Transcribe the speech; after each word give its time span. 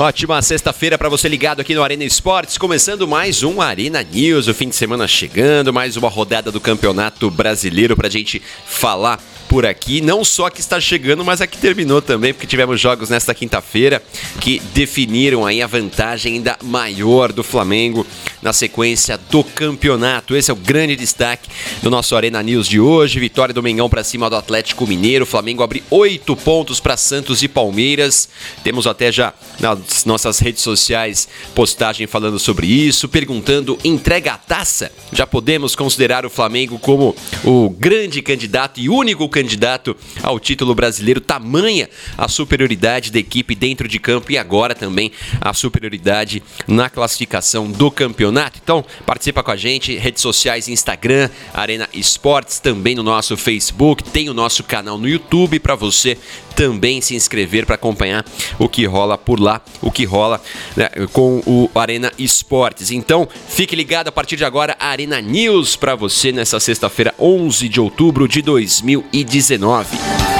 Ótima 0.00 0.40
sexta-feira 0.40 0.96
para 0.96 1.08
você 1.08 1.28
ligado 1.28 1.58
aqui 1.58 1.74
no 1.74 1.82
Arena 1.82 2.04
Esportes, 2.04 2.56
começando 2.56 3.08
mais 3.08 3.42
um 3.42 3.60
Arena 3.60 4.00
News, 4.00 4.46
o 4.46 4.54
fim 4.54 4.68
de 4.68 4.76
semana 4.76 5.08
chegando, 5.08 5.72
mais 5.72 5.96
uma 5.96 6.08
rodada 6.08 6.52
do 6.52 6.60
Campeonato 6.60 7.28
Brasileiro 7.32 7.96
para 7.96 8.06
a 8.06 8.10
gente 8.10 8.40
falar 8.64 9.20
por 9.48 9.64
aqui. 9.64 10.00
Não 10.00 10.24
só 10.24 10.50
que 10.50 10.60
está 10.60 10.80
chegando, 10.80 11.24
mas 11.24 11.40
a 11.40 11.46
que 11.46 11.58
terminou 11.58 12.02
também, 12.02 12.32
porque 12.34 12.46
tivemos 12.46 12.80
jogos 12.80 13.08
nesta 13.08 13.34
quinta-feira 13.34 14.02
que 14.40 14.60
definiram 14.74 15.46
aí 15.46 15.62
a 15.62 15.66
vantagem 15.66 16.34
ainda 16.34 16.56
maior 16.62 17.32
do 17.32 17.42
Flamengo 17.42 18.06
na 18.42 18.52
sequência 18.52 19.18
do 19.30 19.42
campeonato. 19.42 20.36
Esse 20.36 20.50
é 20.50 20.54
o 20.54 20.56
grande 20.56 20.94
destaque 20.94 21.48
do 21.82 21.90
nosso 21.90 22.14
Arena 22.14 22.42
News 22.42 22.68
de 22.68 22.78
hoje. 22.78 23.18
Vitória 23.18 23.54
do 23.54 23.62
Mengão 23.62 23.88
para 23.88 24.04
cima 24.04 24.28
do 24.28 24.36
Atlético 24.36 24.86
Mineiro. 24.86 25.24
O 25.24 25.26
Flamengo 25.26 25.62
abre 25.62 25.82
oito 25.90 26.36
pontos 26.36 26.78
para 26.78 26.96
Santos 26.96 27.42
e 27.42 27.48
Palmeiras. 27.48 28.28
Temos 28.62 28.86
até 28.86 29.10
já 29.10 29.32
nas 29.58 30.04
nossas 30.04 30.38
redes 30.38 30.62
sociais 30.62 31.28
postagem 31.54 32.06
falando 32.06 32.38
sobre 32.38 32.66
isso, 32.66 33.08
perguntando 33.08 33.78
entrega 33.82 34.34
a 34.34 34.38
taça. 34.38 34.92
Já 35.12 35.26
podemos 35.26 35.74
considerar 35.74 36.26
o 36.26 36.30
Flamengo 36.30 36.78
como 36.78 37.16
o 37.44 37.70
grande 37.70 38.20
candidato 38.20 38.78
e 38.78 38.88
único 38.88 39.28
candidato 39.28 39.37
candidato 39.38 39.96
ao 40.20 40.40
título 40.40 40.74
brasileiro, 40.74 41.20
tamanha 41.20 41.88
a 42.16 42.26
superioridade 42.26 43.12
da 43.12 43.20
equipe 43.20 43.54
dentro 43.54 43.86
de 43.86 44.00
campo 44.00 44.32
e 44.32 44.38
agora 44.38 44.74
também 44.74 45.12
a 45.40 45.54
superioridade 45.54 46.42
na 46.66 46.90
classificação 46.90 47.70
do 47.70 47.88
campeonato. 47.88 48.58
Então, 48.60 48.84
participa 49.06 49.42
com 49.42 49.52
a 49.52 49.56
gente, 49.56 49.96
redes 49.96 50.22
sociais, 50.22 50.66
Instagram, 50.66 51.30
Arena 51.54 51.88
Esportes, 51.92 52.58
também 52.58 52.96
no 52.96 53.04
nosso 53.04 53.36
Facebook, 53.36 54.02
tem 54.02 54.28
o 54.28 54.34
nosso 54.34 54.64
canal 54.64 54.98
no 54.98 55.08
YouTube 55.08 55.60
para 55.60 55.76
você 55.76 56.18
também 56.58 57.00
se 57.00 57.14
inscrever 57.14 57.64
para 57.64 57.76
acompanhar 57.76 58.24
o 58.58 58.68
que 58.68 58.84
rola 58.84 59.16
por 59.16 59.38
lá, 59.38 59.62
o 59.80 59.92
que 59.92 60.04
rola 60.04 60.42
né, 60.76 60.90
com 61.12 61.40
o 61.46 61.70
Arena 61.72 62.12
Esportes. 62.18 62.90
Então, 62.90 63.28
fique 63.48 63.76
ligado 63.76 64.08
a 64.08 64.12
partir 64.12 64.34
de 64.34 64.44
agora, 64.44 64.76
Arena 64.80 65.20
News 65.20 65.76
para 65.76 65.94
você 65.94 66.32
nessa 66.32 66.58
sexta-feira, 66.58 67.14
11 67.16 67.68
de 67.68 67.80
outubro 67.80 68.26
de 68.26 68.42
2019. 68.42 70.37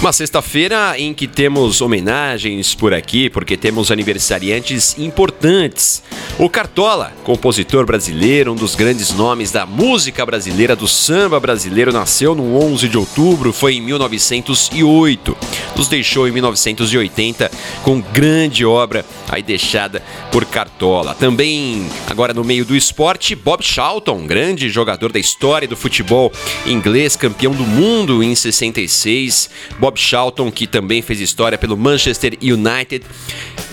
Uma 0.00 0.12
sexta-feira 0.12 0.94
em 0.98 1.14
que 1.14 1.26
temos 1.26 1.80
homenagens 1.80 2.74
por 2.74 2.92
aqui, 2.92 3.30
porque 3.30 3.56
temos 3.56 3.90
aniversariantes 3.90 4.96
importantes. 4.98 6.02
O 6.38 6.50
Cartola, 6.50 7.14
compositor 7.24 7.86
brasileiro, 7.86 8.52
um 8.52 8.54
dos 8.54 8.74
grandes 8.74 9.10
nomes 9.14 9.50
da 9.50 9.64
música 9.64 10.24
brasileira, 10.24 10.76
do 10.76 10.86
samba 10.86 11.40
brasileiro, 11.40 11.94
nasceu 11.94 12.34
no 12.34 12.62
11 12.62 12.88
de 12.90 12.98
outubro, 12.98 13.54
foi 13.54 13.76
em 13.76 13.80
1908. 13.80 15.36
Nos 15.74 15.88
deixou 15.88 16.28
em 16.28 16.30
1980 16.30 17.50
com 17.82 17.98
grande 17.98 18.66
obra 18.66 19.04
aí 19.28 19.42
deixada 19.42 20.02
por 20.30 20.44
Cartola. 20.44 21.14
Também, 21.14 21.88
agora 22.06 22.34
no 22.34 22.44
meio 22.44 22.66
do 22.66 22.76
esporte, 22.76 23.34
Bob 23.34 23.64
Charlton, 23.64 24.26
grande 24.26 24.68
jogador 24.68 25.10
da 25.10 25.18
história 25.18 25.66
do 25.66 25.76
futebol 25.76 26.30
inglês, 26.66 27.16
campeão 27.16 27.52
do 27.52 27.64
mundo 27.64 28.22
em 28.22 28.34
66. 28.34 29.48
Bob 29.78 29.95
Charlton, 29.96 30.50
que 30.50 30.66
também 30.66 31.02
fez 31.02 31.20
história 31.20 31.58
pelo 31.58 31.76
Manchester 31.76 32.38
United, 32.42 33.04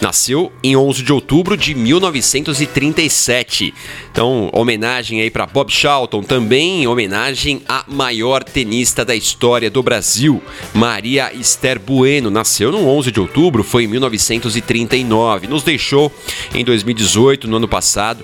nasceu 0.02 0.52
em 0.64 0.76
11 0.76 1.04
de 1.04 1.14
outubro 1.14 1.56
de 1.56 1.74
1937. 1.74 3.74
Então, 4.12 4.50
homenagem 4.54 5.22
aí 5.22 5.30
para 5.30 5.46
Bob 5.46 5.72
Charlton, 5.72 6.24
também 6.24 6.88
homenagem 6.88 7.62
à 7.68 7.86
maior 7.88 8.44
tenista 8.44 9.06
da 9.06 9.16
história 9.16 9.70
do 9.70 9.84
Brasil, 9.84 10.42
Maria 10.74 11.32
Esther 11.34 11.80
Bueno. 11.80 12.30
Nasceu 12.30 12.72
no 12.72 12.88
11 12.88 13.12
de 13.12 13.20
outubro, 13.20 13.64
foi 13.64 13.86
em 13.86 13.88
1939. 13.88 15.48
Nos 15.48 15.64
deixou 15.64 16.12
em 16.54 16.64
2018, 16.64 17.48
no 17.48 17.58
ano 17.58 17.68
passado 17.68 18.24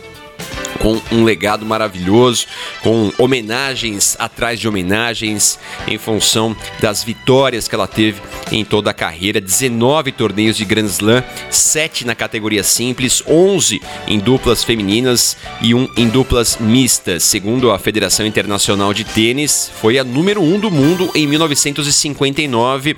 com 0.80 0.99
um 1.12 1.24
legado 1.24 1.66
maravilhoso, 1.66 2.46
com 2.82 3.12
homenagens 3.18 4.16
atrás 4.20 4.60
de 4.60 4.68
homenagens 4.68 5.60
em 5.88 5.98
função 5.98 6.56
das 6.80 7.04
vitórias 7.04 7.68
que 7.68 7.76
ela 7.76 7.88
teve 7.88 8.22
em 8.52 8.64
toda 8.66 8.92
a 8.92 8.94
carreira, 8.94 9.40
19 9.40 10.12
torneios 10.12 10.58
de 10.58 10.66
Grand 10.66 10.86
Slam, 10.86 11.24
7 11.50 12.06
na 12.06 12.16
categoria 12.16 12.64
simples, 12.64 13.24
11 13.28 13.82
em 14.08 14.20
duplas 14.20 14.64
femininas 14.64 15.38
e 15.62 15.74
um 15.74 15.88
em 15.96 16.08
duplas 16.08 16.58
mistas. 16.58 17.24
Segundo 17.24 17.72
a 17.72 17.80
Federação 17.80 18.26
Internacional 18.26 18.94
de 18.94 19.04
Tênis, 19.04 19.72
foi 19.82 20.00
a 20.00 20.04
número 20.04 20.42
1 20.42 20.54
um 20.54 20.60
do 20.60 20.72
mundo 20.72 21.10
em 21.14 21.28
1959 21.28 22.98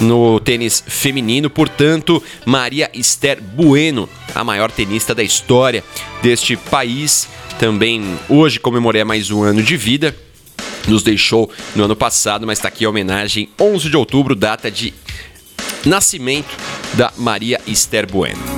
no 0.00 0.40
tênis 0.40 0.82
feminino, 0.86 1.50
portanto, 1.50 2.22
Maria 2.44 2.90
Esther 2.94 3.40
Bueno, 3.42 4.08
a 4.34 4.44
maior 4.44 4.70
tenista 4.70 5.14
da 5.14 5.22
história 5.22 5.84
deste 6.22 6.56
país. 6.56 7.28
Também 7.58 8.18
hoje 8.28 8.60
comemorei 8.60 9.02
mais 9.04 9.30
um 9.30 9.42
ano 9.42 9.62
de 9.62 9.76
vida. 9.76 10.14
Nos 10.86 11.02
deixou 11.02 11.50
no 11.74 11.84
ano 11.84 11.96
passado, 11.96 12.46
mas 12.46 12.58
está 12.58 12.68
aqui 12.68 12.84
a 12.84 12.90
homenagem 12.90 13.48
11 13.60 13.90
de 13.90 13.96
outubro, 13.96 14.34
data 14.34 14.70
de 14.70 14.94
nascimento 15.84 16.54
da 16.94 17.12
Maria 17.16 17.60
Esther 17.66 18.06
Bueno. 18.10 18.56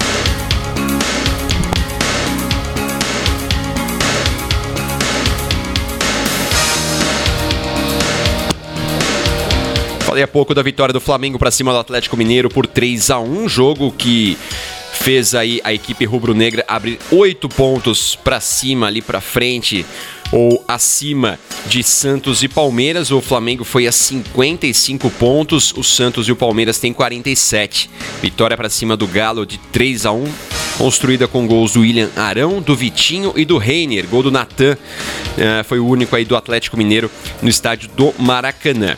Falei 10.08 10.22
há 10.22 10.28
pouco 10.28 10.54
da 10.54 10.62
vitória 10.62 10.92
do 10.92 11.02
Flamengo 11.02 11.38
para 11.38 11.50
cima 11.50 11.70
do 11.70 11.78
Atlético 11.78 12.16
Mineiro 12.16 12.48
por 12.48 12.66
3 12.66 13.10
a 13.10 13.20
1 13.20 13.46
jogo 13.46 13.92
que 13.92 14.38
fez 15.00 15.34
aí 15.34 15.60
a 15.64 15.72
equipe 15.72 16.04
rubro-negra 16.04 16.64
abrir 16.68 16.98
oito 17.10 17.48
pontos 17.48 18.16
para 18.16 18.40
cima 18.40 18.88
ali 18.88 19.00
para 19.00 19.20
frente 19.20 19.86
ou 20.30 20.62
acima 20.68 21.38
de 21.66 21.82
Santos 21.82 22.42
e 22.42 22.48
Palmeiras. 22.48 23.10
O 23.10 23.20
Flamengo 23.20 23.64
foi 23.64 23.86
a 23.86 23.92
55 23.92 25.10
pontos, 25.12 25.72
o 25.76 25.82
Santos 25.82 26.28
e 26.28 26.32
o 26.32 26.36
Palmeiras 26.36 26.78
têm 26.78 26.92
47. 26.92 27.88
Vitória 28.20 28.56
para 28.56 28.68
cima 28.68 28.96
do 28.96 29.06
Galo 29.06 29.46
de 29.46 29.58
3 29.72 30.04
a 30.06 30.12
1, 30.12 30.24
construída 30.76 31.26
com 31.26 31.46
gols 31.46 31.72
do 31.72 31.80
William 31.80 32.10
Arão, 32.16 32.60
do 32.60 32.76
Vitinho 32.76 33.32
e 33.36 33.44
do 33.44 33.56
Reiner. 33.56 34.06
Gol 34.06 34.24
do 34.24 34.30
Natan 34.30 34.74
uh, 34.74 35.64
foi 35.64 35.78
o 35.78 35.86
único 35.86 36.14
aí 36.14 36.24
do 36.24 36.36
Atlético 36.36 36.76
Mineiro 36.76 37.10
no 37.40 37.48
estádio 37.48 37.88
do 37.96 38.12
Maracanã. 38.18 38.96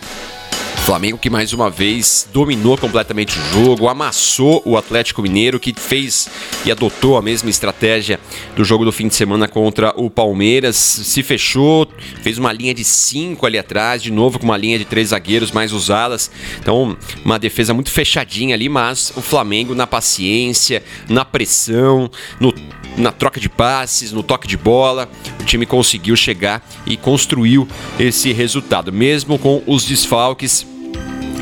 Flamengo 0.81 1.19
que 1.19 1.31
mais 1.31 1.53
uma 1.53 1.71
vez 1.71 2.27
dominou 2.33 2.77
completamente 2.77 3.39
o 3.39 3.43
jogo, 3.53 3.89
amassou 3.89 4.61
o 4.65 4.77
Atlético 4.77 5.23
Mineiro, 5.23 5.61
que 5.61 5.73
fez 5.79 6.29
e 6.65 6.73
adotou 6.73 7.17
a 7.17 7.23
mesma 7.23 7.49
estratégia 7.49 8.19
do 8.57 8.65
jogo 8.65 8.85
do 8.85 8.91
fim 8.91 9.07
de 9.07 9.15
semana 9.15 9.47
contra 9.47 9.93
o 9.97 10.11
Palmeiras. 10.11 10.77
Se 10.77 11.23
fechou, 11.23 11.87
fez 12.23 12.39
uma 12.39 12.53
linha 12.53 12.75
de 12.75 12.83
cinco 12.83 13.47
ali 13.47 13.59
atrás, 13.59 14.03
de 14.03 14.11
novo 14.11 14.39
com 14.39 14.45
uma 14.47 14.57
linha 14.57 14.79
de 14.79 14.85
três 14.85 15.09
zagueiros 15.09 15.53
mais 15.53 15.73
usadas. 15.73 16.31
Então, 16.59 16.97
uma 17.25 17.39
defesa 17.39 17.73
muito 17.73 17.91
fechadinha 17.91 18.55
ali, 18.55 18.69
mas 18.69 19.13
o 19.17 19.21
Flamengo 19.21 19.75
na 19.75 19.87
paciência, 19.87 20.83
na 21.09 21.25
pressão, 21.25 22.11
no 22.41 22.53
na 22.97 23.13
troca 23.13 23.39
de 23.39 23.49
passes, 23.49 24.11
no 24.11 24.21
toque 24.21 24.49
de 24.49 24.57
bola, 24.57 25.09
o 25.41 25.45
time 25.45 25.65
conseguiu 25.65 26.17
chegar 26.17 26.61
e 26.85 26.97
construiu 26.97 27.67
esse 27.99 28.33
resultado, 28.33 28.93
mesmo 28.93 29.39
com 29.39 29.63
os 29.65 29.85
desfalques 29.85 30.67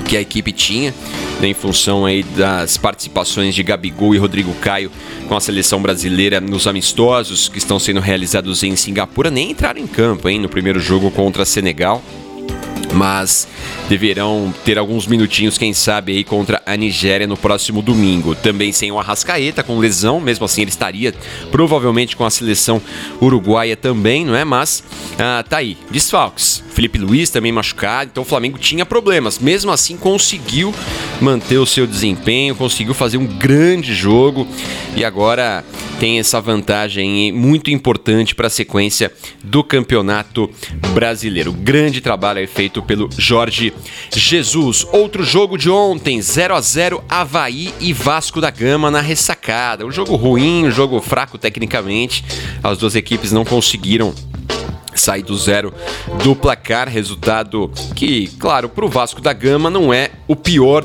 que 0.09 0.17
a 0.17 0.21
equipe 0.23 0.51
tinha, 0.53 0.95
né, 1.39 1.49
em 1.49 1.55
função 1.55 2.07
aí 2.07 2.23
das 2.23 2.79
participações 2.79 3.55
de 3.55 3.63
Gabigol 3.63 4.15
e 4.15 4.19
Rodrigo 4.19 4.55
Caio 4.55 4.91
com 5.29 5.37
a 5.37 5.41
seleção 5.41 5.83
brasileira 5.83 6.41
nos 6.41 6.67
amistosos 6.67 7.49
que 7.49 7.59
estão 7.59 7.79
sendo 7.79 8.01
realizados 8.01 8.63
em 8.63 8.75
Singapura, 8.75 9.31
nem 9.31 9.51
entraram 9.51 9.79
em 9.79 9.87
campo 9.87 10.27
hein, 10.29 10.41
no 10.41 10.49
primeiro 10.49 10.81
jogo 10.81 11.11
contra 11.11 11.45
Senegal 11.45 12.03
mas 12.95 13.47
deverão 13.87 14.53
ter 14.65 14.79
alguns 14.79 15.07
minutinhos, 15.07 15.59
quem 15.59 15.75
sabe, 15.75 16.13
aí 16.13 16.25
contra 16.25 16.63
a 16.65 16.75
Nigéria 16.75 17.27
no 17.27 17.37
próximo 17.37 17.83
domingo. 17.83 18.35
Também 18.35 18.73
sem 18.73 18.91
o 18.91 18.99
Arrascaeta, 18.99 19.63
com 19.63 19.79
lesão, 19.79 20.21
mesmo 20.21 20.47
assim 20.47 20.63
ele 20.63 20.71
estaria 20.71 21.15
provavelmente 21.51 22.17
com 22.17 22.25
a 22.25 22.31
seleção 22.31 22.81
uruguaia 23.21 23.77
também, 23.77 24.25
não 24.25 24.35
é? 24.35 24.43
Mas 24.43 24.83
ah, 25.19 25.45
tá 25.47 25.59
aí, 25.59 25.77
desfalques. 25.91 26.65
Felipe 26.79 26.97
Luiz 26.97 27.29
também 27.29 27.51
machucado, 27.51 28.11
então 28.13 28.23
o 28.23 28.25
Flamengo 28.25 28.57
tinha 28.57 28.87
problemas. 28.87 29.41
Mesmo 29.41 29.73
assim, 29.73 29.97
conseguiu 29.97 30.73
manter 31.21 31.59
o 31.59 31.67
seu 31.67 31.89
desempenho, 31.89 32.55
conseguiu 32.55 32.95
fazer 32.95 33.17
um 33.17 33.27
grande 33.27 33.93
jogo 33.93 34.47
e 34.95 35.05
agora 35.05 35.65
tem 35.99 36.21
essa 36.21 36.41
vantagem 36.41 37.33
muito 37.33 37.69
importante 37.69 38.33
para 38.33 38.47
a 38.47 38.51
sequência 38.51 39.13
do 39.43 39.65
Campeonato 39.65 40.49
Brasileiro. 40.95 41.53
Grande 41.53 42.01
trabalho 42.01 42.47
feito 42.47 42.81
pelo 42.81 43.11
Jorge 43.19 43.73
Jesus. 44.13 44.87
Outro 44.93 45.25
jogo 45.25 45.59
de 45.59 45.69
ontem, 45.69 46.23
0 46.23 46.55
a 46.55 46.61
0 46.61 47.03
Havaí 47.09 47.75
e 47.81 47.93
Vasco 47.93 48.41
da 48.41 48.51
Gama 48.51 48.89
na 48.89 49.01
ressacada. 49.01 49.85
Um 49.85 49.91
jogo 49.91 50.15
ruim, 50.15 50.67
um 50.67 50.71
jogo 50.71 51.01
fraco 51.01 51.39
tecnicamente. 51.39 52.25
As 52.63 52.79
duas 52.79 52.95
equipes 52.95 53.33
não 53.33 53.45
conseguiram 53.45 54.15
sair 54.99 55.23
do 55.23 55.37
zero 55.37 55.73
do 56.23 56.35
placar, 56.35 56.89
resultado 56.89 57.71
que, 57.95 58.29
claro, 58.39 58.69
para 58.69 58.85
o 58.85 58.89
Vasco 58.89 59.21
da 59.21 59.33
Gama 59.33 59.71
não 59.71 59.93
é 59.93 60.11
o 60.27 60.37
pior 60.37 60.85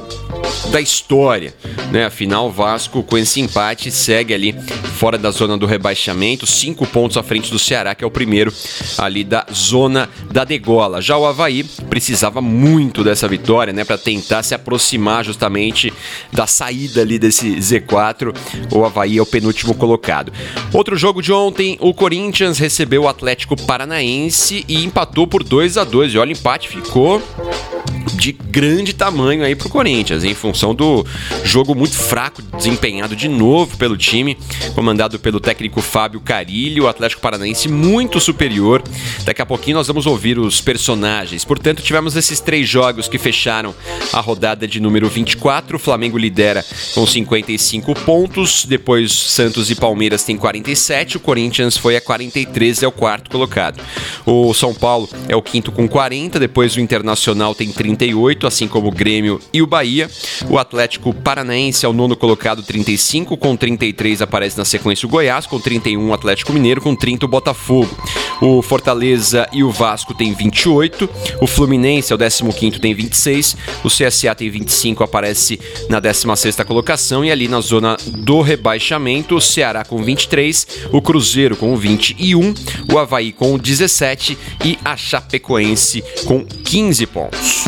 da 0.71 0.79
história, 0.79 1.53
né? 1.91 2.05
Afinal, 2.05 2.47
o 2.47 2.51
Vasco 2.51 3.03
com 3.03 3.17
esse 3.17 3.39
empate 3.41 3.91
segue 3.91 4.33
ali 4.33 4.53
fora 4.97 5.17
da 5.17 5.31
zona 5.31 5.57
do 5.57 5.65
rebaixamento, 5.65 6.47
cinco 6.47 6.85
pontos 6.85 7.17
à 7.17 7.23
frente 7.23 7.51
do 7.51 7.59
Ceará, 7.59 7.93
que 7.93 8.03
é 8.03 8.07
o 8.07 8.11
primeiro 8.11 8.53
ali 8.97 9.23
da 9.23 9.45
zona 9.53 10.09
da 10.31 10.43
degola. 10.43 11.01
Já 11.01 11.17
o 11.17 11.25
Havaí 11.25 11.63
precisava 11.89 12.41
muito 12.41 13.03
dessa 13.03 13.27
vitória, 13.27 13.73
né, 13.73 13.83
para 13.83 13.97
tentar 13.97 14.43
se 14.43 14.55
aproximar 14.55 15.25
justamente 15.25 15.93
da 16.31 16.47
saída 16.47 17.01
ali 17.01 17.19
desse 17.19 17.55
Z4. 17.55 18.35
O 18.71 18.85
Havaí 18.85 19.17
é 19.17 19.21
o 19.21 19.25
penúltimo 19.25 19.75
colocado. 19.75 20.31
Outro 20.71 20.95
jogo 20.95 21.21
de 21.21 21.31
ontem, 21.31 21.77
o 21.79 21.93
Corinthians 21.93 22.57
recebeu 22.57 23.03
o 23.03 23.07
Atlético 23.07 23.55
Paranaense 23.55 24.02
e 24.67 24.83
empatou 24.83 25.25
por 25.25 25.43
2 25.43 25.77
a 25.77 25.83
2 25.83 26.13
E 26.13 26.17
olha, 26.17 26.29
o 26.29 26.37
empate 26.37 26.67
ficou 26.67 27.21
de 28.23 28.31
grande 28.31 28.93
tamanho 28.93 29.43
aí 29.43 29.53
pro 29.53 29.67
Corinthians, 29.67 30.23
em 30.23 30.33
função 30.33 30.73
do 30.73 31.05
jogo 31.43 31.75
muito 31.75 31.97
fraco 31.97 32.41
desempenhado 32.55 33.17
de 33.17 33.27
novo 33.27 33.75
pelo 33.75 33.97
time, 33.97 34.37
comandado 34.73 35.19
pelo 35.19 35.41
técnico 35.41 35.81
Fábio 35.81 36.21
Carilho, 36.21 36.85
o 36.85 36.87
Atlético 36.87 37.21
Paranaense 37.21 37.67
muito 37.67 38.21
superior. 38.21 38.81
Daqui 39.25 39.41
a 39.41 39.45
pouquinho 39.45 39.75
nós 39.75 39.87
vamos 39.87 40.05
ouvir 40.05 40.39
os 40.39 40.61
personagens. 40.61 41.43
Portanto, 41.43 41.83
tivemos 41.83 42.15
esses 42.15 42.39
três 42.39 42.65
jogos 42.65 43.09
que 43.09 43.17
fecharam 43.17 43.75
a 44.13 44.21
rodada 44.21 44.65
de 44.65 44.79
número 44.79 45.09
24. 45.09 45.75
O 45.75 45.79
Flamengo 45.79 46.17
lidera 46.17 46.63
com 46.93 47.05
55 47.05 47.93
pontos, 48.05 48.63
depois 48.63 49.11
Santos 49.11 49.69
e 49.69 49.75
Palmeiras 49.75 50.23
têm 50.23 50.37
47, 50.37 51.17
o 51.17 51.19
Corinthians 51.19 51.75
foi 51.75 51.97
a 51.97 52.01
43, 52.01 52.83
é 52.83 52.87
o 52.87 52.91
quarto 52.91 53.29
colocado. 53.29 53.81
O 54.25 54.53
São 54.53 54.73
Paulo 54.73 55.09
é 55.27 55.35
o 55.35 55.41
quinto 55.41 55.73
com 55.73 55.89
40, 55.89 56.39
depois 56.39 56.77
o 56.77 56.79
Internacional 56.79 57.53
tem 57.53 57.69
38, 58.13 58.47
assim 58.47 58.67
como 58.67 58.87
o 58.87 58.91
Grêmio 58.91 59.39
e 59.51 59.61
o 59.61 59.67
Bahia. 59.67 60.09
O 60.47 60.57
Atlético 60.57 61.13
Paranaense 61.13 61.85
é 61.85 61.89
o 61.89 61.93
nono 61.93 62.15
colocado, 62.15 62.61
35, 62.61 63.35
com 63.35 63.55
33 63.55 64.21
aparece 64.21 64.57
na 64.57 64.65
sequência 64.65 65.07
o 65.07 65.09
Goiás, 65.09 65.47
com 65.47 65.59
31 65.59 66.09
o 66.09 66.13
Atlético 66.13 66.53
Mineiro, 66.53 66.81
com 66.81 66.95
30 66.95 67.25
o 67.25 67.27
Botafogo. 67.27 67.89
O 68.41 68.61
Fortaleza 68.61 69.47
e 69.51 69.63
o 69.63 69.71
Vasco 69.71 70.13
tem 70.13 70.33
28, 70.33 71.09
o 71.41 71.47
Fluminense 71.47 72.11
é 72.11 72.15
o 72.15 72.19
15 72.19 72.79
tem 72.79 72.93
26, 72.93 73.57
o 73.83 73.87
CSA 73.87 74.35
tem 74.35 74.49
25, 74.49 75.03
aparece 75.03 75.59
na 75.89 75.99
16 75.99 76.57
colocação 76.67 77.23
e 77.23 77.31
ali 77.31 77.47
na 77.47 77.61
zona 77.61 77.97
do 78.05 78.41
rebaixamento, 78.41 79.35
o 79.35 79.41
Ceará 79.41 79.83
com 79.83 80.03
23, 80.03 80.67
o 80.91 81.01
Cruzeiro 81.01 81.55
com 81.55 81.75
21, 81.75 82.53
o 82.91 82.97
Havaí 82.97 83.31
com 83.31 83.57
17 83.57 84.37
e 84.65 84.77
a 84.83 84.97
Chapecoense 84.97 86.03
com 86.25 86.43
15 86.45 87.05
pontos. 87.07 87.63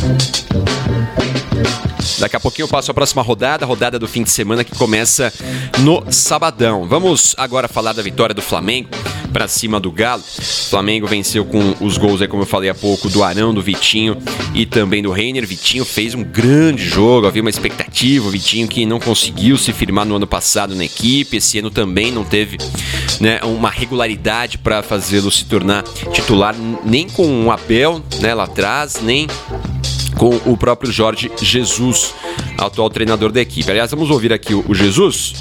Daqui 2.19 2.36
a 2.36 2.39
pouquinho 2.39 2.63
eu 2.66 2.69
passo 2.69 2.92
a 2.92 2.94
próxima 2.94 3.22
rodada, 3.22 3.66
a 3.66 3.68
rodada 3.68 4.00
do 4.00 4.07
fim 4.07 4.24
de 4.24 4.30
semana 4.30 4.63
que 4.63 4.75
começa 4.75 5.33
no 5.80 6.04
sabadão. 6.12 6.88
Vamos 6.88 7.36
agora 7.38 7.68
falar 7.68 7.94
da 7.94 8.01
vitória 8.01 8.33
do 8.33 8.42
Flamengo 8.42 8.89
para 9.33 9.50
cima 9.50 9.81
do 9.81 9.92
Galo. 9.92 10.24
O 10.24 10.69
Flamengo 10.69 11.06
venceu 11.07 11.44
com 11.44 11.75
os 11.81 11.98
gols 11.98 12.22
aí, 12.22 12.27
como 12.27 12.44
eu 12.44 12.48
falei 12.48 12.69
há 12.69 12.74
pouco, 12.74 13.10
do 13.10 13.22
Arão, 13.22 13.54
do 13.54 13.62
Vitinho 13.62 14.18
e 14.54 14.66
também 14.66 15.04
do 15.04 15.12
Reiner. 15.12 15.45
Vitinho 15.45 15.83
fez 15.83 16.16
um 16.16 16.24
grande 16.24 16.86
jogo, 16.86 17.27
havia 17.27 17.42
uma 17.42 17.50
expectativa. 17.50 18.27
O 18.27 18.31
Vitinho 18.31 18.68
que 18.68 18.86
não 18.86 18.98
conseguiu 18.98 19.57
se 19.57 19.74
firmar 19.74 20.06
no 20.06 20.16
ano 20.16 20.25
passado 20.25 20.74
na 20.74 20.86
equipe, 20.86 21.36
esse 21.38 21.60
ano 21.60 21.69
também 21.69 22.13
não 22.13 22.24
teve 22.24 22.57
né, 23.19 23.42
uma 23.44 23.69
regularidade 23.69 24.57
para 24.57 24.81
fazê-lo 24.81 25.30
se 25.30 25.44
tornar 25.44 25.83
titular, 26.13 26.56
nem 26.86 27.10
com 27.10 27.45
o 27.45 27.51
Abel 27.51 28.01
né, 28.22 28.33
lá 28.33 28.45
atrás, 28.45 29.01
nem 29.01 29.27
com 30.17 30.35
o 30.45 30.57
próprio 30.57 30.91
Jorge 30.91 31.31
Jesus, 31.41 32.13
atual 32.57 32.89
treinador 32.89 33.31
da 33.31 33.41
equipe. 33.41 33.69
Aliás, 33.69 33.91
vamos 33.91 34.09
ouvir 34.09 34.33
aqui 34.33 34.53
o 34.53 34.73
Jesus, 34.73 35.33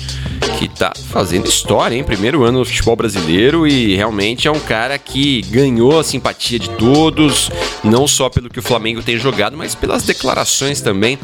que 0.58 0.66
está 0.66 0.92
fazendo 1.10 1.48
história, 1.48 1.96
hein? 1.96 2.04
Primeiro 2.04 2.44
ano 2.44 2.60
no 2.60 2.64
futebol 2.64 2.96
brasileiro 2.96 3.66
e 3.66 3.94
realmente 3.94 4.46
é 4.48 4.50
um 4.50 4.60
cara 4.60 4.98
que 4.98 5.42
ganhou 5.42 5.98
a 5.98 6.04
simpatia 6.04 6.58
de 6.58 6.70
todos, 6.70 7.50
não 7.82 8.06
só 8.06 8.28
pelo 8.28 8.48
que 8.48 8.58
o 8.58 8.62
Flamengo 8.62 9.02
tem 9.02 9.18
jogado, 9.18 9.56
mas 9.56 9.74
pelas 9.74 10.02
declarações 10.02 10.80
também. 10.80 11.18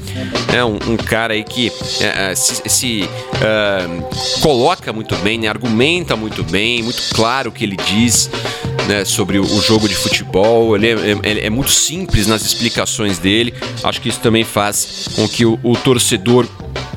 É 0.52 0.64
um, 0.64 0.78
um 0.92 0.96
cara 0.96 1.34
aí 1.34 1.44
que 1.44 1.72
é, 2.00 2.30
é 2.30 2.34
se, 2.34 2.62
se 2.68 3.02
uh, 3.04 4.40
coloca 4.40 4.92
muito 4.92 5.14
bem, 5.16 5.38
né? 5.38 5.48
argumenta 5.48 6.16
muito 6.16 6.42
bem, 6.42 6.82
muito 6.82 7.02
claro 7.14 7.50
o 7.50 7.52
que 7.52 7.64
ele 7.64 7.76
diz 7.76 8.30
né, 8.86 9.04
sobre 9.04 9.38
o 9.38 9.60
jogo 9.60 9.88
de 9.88 9.94
futebol. 9.94 10.76
Ele 10.76 10.88
é, 10.88 10.94
é, 11.22 11.46
é, 11.46 11.50
muito 11.50 11.70
simples 11.70 12.26
nas 12.26 12.44
explicações 12.44 13.18
dele. 13.18 13.54
Acho 13.84 14.00
que 14.00 14.08
isso 14.08 14.20
também 14.20 14.44
faz 14.44 15.08
com 15.14 15.28
que 15.28 15.44
o, 15.44 15.58
o 15.62 15.76
torcedor 15.76 16.46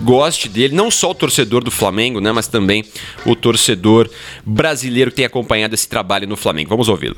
goste 0.02 0.50
dele, 0.50 0.76
não 0.76 0.92
só 0.92 1.12
o 1.12 1.16
torcedor 1.16 1.64
do 1.64 1.72
Flamengo, 1.72 2.20
né, 2.20 2.32
mas 2.32 2.48
também 2.48 2.84
o 3.26 3.36
torcedor 3.36 4.10
brasileiro 4.46 5.12
que 5.12 5.18
tem 5.18 5.26
acompanhado 5.26 5.74
esse 5.74 5.88
trabalho 5.88 6.28
no 6.28 6.36
Flamengo. 6.36 6.70
Vamos 6.70 6.90
ouvi-lo. 6.90 7.18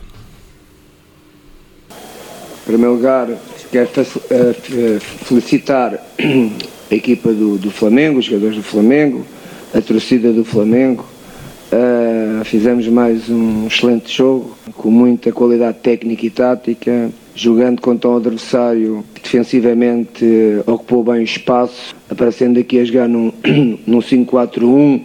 Em 1.89 2.65
primeiro 2.65 2.93
lugar, 2.93 3.27
quero 3.71 3.89
eh, 4.29 4.99
felicitar 4.99 5.93
a 6.89 6.95
equipa 6.95 7.31
do, 7.31 7.57
do 7.57 7.69
Flamengo, 7.69 8.19
os 8.19 8.25
jogadores 8.25 8.57
do 8.57 8.63
Flamengo, 8.63 9.25
a 9.73 9.81
torcida 9.81 10.31
do 10.31 10.43
Flamengo, 10.43 11.05
Uh, 11.65 12.45
fizemos 12.45 12.87
mais 12.87 13.27
um 13.27 13.65
excelente 13.67 14.15
jogo, 14.15 14.55
com 14.75 14.91
muita 14.91 15.31
qualidade 15.31 15.79
técnica 15.79 16.25
e 16.25 16.29
tática, 16.29 17.09
jogando 17.35 17.81
contra 17.81 18.09
um 18.09 18.15
adversário 18.15 19.03
que 19.13 19.21
defensivamente 19.21 20.25
uh, 20.25 20.71
ocupou 20.71 21.03
bem 21.03 21.19
o 21.19 21.23
espaço, 21.23 21.95
aparecendo 22.09 22.57
aqui 22.57 22.79
a 22.79 22.85
jogar 22.85 23.09
num, 23.09 23.31
num 23.85 23.99
5-4-1, 23.99 24.99
uh, 24.99 25.01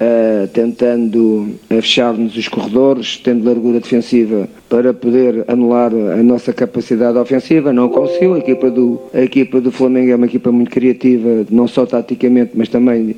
eh, 0.00 0.48
tentando 0.52 1.54
fechar-nos 1.68 2.36
os 2.36 2.48
corredores, 2.48 3.16
tendo 3.16 3.44
largura 3.44 3.80
defensiva 3.80 4.48
para 4.68 4.92
poder 4.92 5.44
anular 5.48 5.92
a 5.92 6.22
nossa 6.22 6.52
capacidade 6.52 7.16
ofensiva. 7.18 7.72
Não 7.72 7.88
conseguiu. 7.88 8.34
A 8.34 8.38
equipa 8.38 8.70
do, 8.70 9.00
a 9.12 9.20
equipa 9.20 9.60
do 9.60 9.70
Flamengo 9.70 10.10
é 10.10 10.16
uma 10.16 10.26
equipa 10.26 10.50
muito 10.52 10.70
criativa, 10.70 11.46
não 11.50 11.66
só 11.66 11.86
taticamente, 11.86 12.52
mas 12.54 12.68
também 12.68 13.16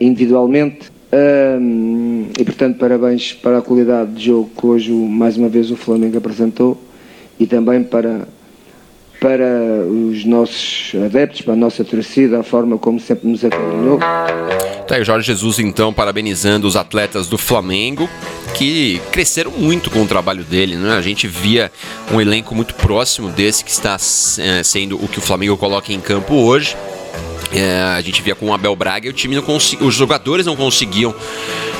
individualmente 0.00 0.90
e 2.38 2.44
portanto, 2.44 2.78
parabéns 2.78 3.34
para 3.34 3.58
a 3.58 3.62
qualidade 3.62 4.14
de 4.14 4.24
jogo 4.26 4.50
que 4.58 4.66
hoje, 4.66 4.90
mais 4.90 5.36
uma 5.36 5.48
vez, 5.48 5.70
o 5.70 5.76
Flamengo 5.76 6.16
apresentou 6.16 6.78
e 7.42 7.46
também 7.46 7.82
para, 7.82 8.28
para 9.20 9.84
os 9.84 10.24
nossos 10.24 10.92
adeptos, 11.04 11.40
para 11.42 11.54
a 11.54 11.56
nossa 11.56 11.84
torcida, 11.84 12.38
a 12.38 12.42
forma 12.44 12.78
como 12.78 13.00
sempre 13.00 13.28
nos 13.28 13.44
acompanhou. 13.44 13.98
Tá 14.86 14.94
aí 14.94 15.02
o 15.02 15.04
Jorge 15.04 15.26
Jesus, 15.26 15.58
então, 15.58 15.92
parabenizando 15.92 16.68
os 16.68 16.76
atletas 16.76 17.26
do 17.26 17.36
Flamengo 17.36 18.08
que 18.54 19.00
cresceram 19.10 19.50
muito 19.50 19.90
com 19.90 20.02
o 20.02 20.06
trabalho 20.06 20.44
dele, 20.44 20.76
né? 20.76 20.96
A 20.96 21.02
gente 21.02 21.26
via 21.26 21.72
um 22.12 22.20
elenco 22.20 22.54
muito 22.54 22.74
próximo 22.74 23.28
desse 23.28 23.64
que 23.64 23.70
está 23.72 23.96
é, 24.38 24.62
sendo 24.62 25.02
o 25.02 25.08
que 25.08 25.18
o 25.18 25.22
Flamengo 25.22 25.56
coloca 25.56 25.92
em 25.92 26.00
campo 26.00 26.34
hoje. 26.34 26.76
É, 27.52 27.82
a 27.96 28.00
gente 28.00 28.22
via 28.22 28.36
com 28.36 28.46
o 28.46 28.52
Abel 28.52 28.76
Braga 28.76 29.08
e 29.08 29.10
o 29.10 29.12
time 29.12 29.34
não 29.34 29.44
os 29.56 29.94
jogadores 29.94 30.46
não 30.46 30.54
conseguiam 30.54 31.14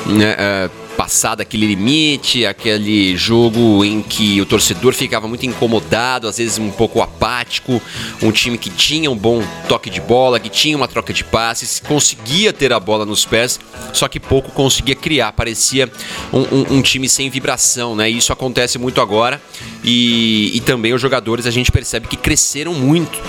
né, 0.07 0.35
é, 0.37 0.71
passar 0.97 1.35
daquele 1.35 1.67
limite, 1.67 2.47
aquele 2.47 3.17
jogo 3.17 3.85
em 3.85 4.03
que 4.03 4.41
o 4.41 4.47
torcedor 4.47 4.93
ficava 4.95 5.27
muito 5.27 5.47
incomodado, 5.47 6.29
às 6.29 6.39
vezes 6.39 6.59
um 6.59 6.71
pouco 6.71 7.03
apático, 7.03 7.81
um 8.23 8.31
time 8.31 8.59
que 8.59 8.71
tinha 8.71 9.11
um 9.11 9.17
bom 9.17 9.43
toque 9.69 9.91
de 9.91 10.01
bola, 10.01 10.39
que 10.39 10.49
tinha 10.49 10.77
uma 10.77 10.89
troca 10.89 11.13
de 11.13 11.25
passes, 11.25 11.81
conseguia 11.81 12.53
ter 12.53 12.73
a 12.73 12.81
bola 12.81 13.05
nos 13.05 13.25
pés, 13.25 13.59
só 13.93 14.09
que 14.09 14.21
pouco 14.21 14.51
conseguia 14.53 14.95
criar, 14.95 15.33
parecia 15.33 15.91
um, 16.33 16.41
um, 16.41 16.77
um 16.77 16.83
time 16.83 17.09
sem 17.09 17.29
vibração, 17.31 17.97
né? 17.97 18.09
isso 18.09 18.33
acontece 18.33 18.79
muito 18.79 19.01
agora 19.01 19.41
e, 19.83 20.53
e 20.55 20.61
também 20.61 20.93
os 20.93 21.01
jogadores 21.01 21.47
a 21.47 21.51
gente 21.51 21.73
percebe 21.73 22.07
que 22.07 22.17
cresceram 22.17 22.75
muito 22.75 23.21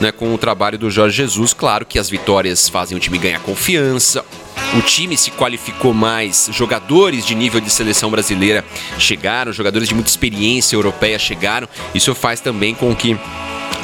né, 0.00 0.10
com 0.10 0.34
o 0.34 0.38
trabalho 0.38 0.78
do 0.78 0.90
Jorge 0.90 1.16
Jesus. 1.16 1.52
Claro 1.52 1.84
que 1.84 1.98
as 1.98 2.08
vitórias 2.08 2.68
fazem 2.68 2.96
o 2.96 3.00
time 3.00 3.18
ganhar 3.18 3.40
confiança, 3.40 4.24
o 4.76 4.82
time 4.82 5.16
se 5.16 5.30
qualificou 5.32 5.92
mais, 5.92 6.48
jogadores 6.52 7.26
de 7.26 7.34
nível 7.34 7.60
de 7.60 7.70
seleção 7.70 8.10
brasileira 8.10 8.64
chegaram, 8.98 9.52
jogadores 9.52 9.88
de 9.88 9.94
muita 9.94 10.10
experiência 10.10 10.76
europeia 10.76 11.18
chegaram. 11.18 11.68
Isso 11.94 12.14
faz 12.14 12.40
também 12.40 12.74
com 12.74 12.94
que 12.94 13.18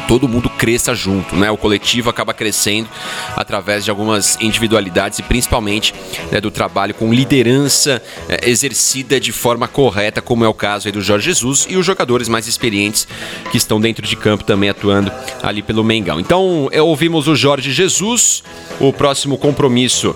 todo 0.07 0.29
mundo 0.29 0.49
cresça 0.49 0.95
junto, 0.95 1.35
né? 1.35 1.51
O 1.51 1.57
coletivo 1.57 2.09
acaba 2.09 2.33
crescendo 2.33 2.89
através 3.35 3.85
de 3.85 3.91
algumas 3.91 4.39
individualidades 4.41 5.19
e 5.19 5.23
principalmente 5.23 5.93
né, 6.31 6.41
do 6.41 6.51
trabalho 6.51 6.95
com 6.95 7.13
liderança 7.13 8.01
é, 8.29 8.49
exercida 8.49 9.19
de 9.19 9.33
forma 9.33 9.67
correta, 9.67 10.23
como 10.23 10.45
é 10.45 10.49
o 10.49 10.55
caso 10.55 10.91
do 10.93 11.01
Jorge 11.01 11.27
Jesus 11.27 11.67
e 11.69 11.77
os 11.77 11.85
jogadores 11.85 12.29
mais 12.29 12.47
experientes 12.47 13.09
que 13.51 13.57
estão 13.57 13.81
dentro 13.81 14.07
de 14.07 14.15
campo 14.15 14.45
também 14.45 14.71
atuando 14.71 15.11
ali 15.43 15.63
pelo 15.63 15.83
Mengão. 15.83 16.21
Então, 16.21 16.69
é, 16.71 16.81
ouvimos 16.81 17.27
o 17.27 17.35
Jorge 17.35 17.73
Jesus, 17.73 18.45
o 18.79 18.93
próximo 18.93 19.37
compromisso 19.37 20.15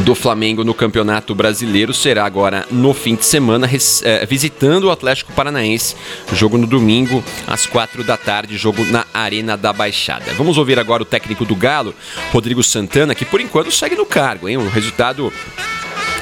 do 0.00 0.14
Flamengo 0.14 0.64
no 0.64 0.74
Campeonato 0.74 1.34
Brasileiro 1.34 1.92
será 1.92 2.24
agora 2.24 2.66
no 2.70 2.94
fim 2.94 3.14
de 3.14 3.24
semana, 3.24 3.68
é, 4.02 4.26
visitando 4.26 4.84
o 4.84 4.90
Atlético 4.90 5.32
Paranaense. 5.32 5.96
Jogo 6.32 6.56
no 6.56 6.66
domingo, 6.66 7.22
às 7.46 7.66
quatro 7.66 8.02
da 8.04 8.16
tarde, 8.16 8.56
jogo 8.56 8.84
na 8.86 9.04
Arena 9.12 9.56
da 9.56 9.72
Baixada. 9.72 10.32
Vamos 10.34 10.58
ouvir 10.58 10.78
agora 10.78 11.02
o 11.02 11.06
técnico 11.06 11.44
do 11.44 11.54
Galo, 11.54 11.94
Rodrigo 12.32 12.62
Santana, 12.62 13.14
que 13.14 13.24
por 13.24 13.40
enquanto 13.40 13.70
segue 13.70 13.96
no 13.96 14.06
cargo, 14.06 14.48
hein? 14.48 14.56
O 14.56 14.68
resultado 14.68 15.32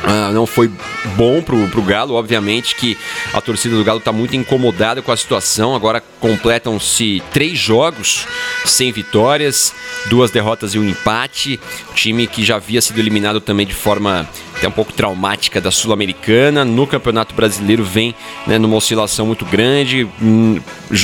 Uh, 0.04 0.32
não 0.32 0.46
foi 0.46 0.70
bom 1.16 1.42
pro, 1.42 1.66
pro 1.68 1.82
Galo, 1.82 2.14
obviamente 2.14 2.76
que 2.76 2.96
a 3.32 3.40
torcida 3.40 3.76
do 3.76 3.82
Galo 3.82 3.98
está 3.98 4.12
muito 4.12 4.36
incomodada 4.36 5.02
com 5.02 5.10
a 5.10 5.16
situação. 5.16 5.74
Agora 5.74 6.02
completam-se 6.20 7.22
três 7.32 7.58
jogos 7.58 8.26
sem 8.64 8.92
vitórias, 8.92 9.74
duas 10.06 10.30
derrotas 10.30 10.74
e 10.74 10.78
um 10.78 10.84
empate. 10.84 11.58
Time 11.94 12.26
que 12.26 12.44
já 12.44 12.56
havia 12.56 12.80
sido 12.80 12.98
eliminado 12.98 13.40
também 13.40 13.66
de 13.66 13.74
forma 13.74 14.28
até 14.56 14.66
um 14.66 14.72
pouco 14.72 14.92
traumática 14.92 15.60
da 15.60 15.70
Sul-Americana. 15.70 16.64
No 16.64 16.86
Campeonato 16.86 17.34
Brasileiro 17.34 17.84
vem 17.84 18.14
né, 18.46 18.58
numa 18.58 18.76
oscilação 18.76 19.26
muito 19.26 19.44
grande, 19.44 20.08
hum, 20.20 20.60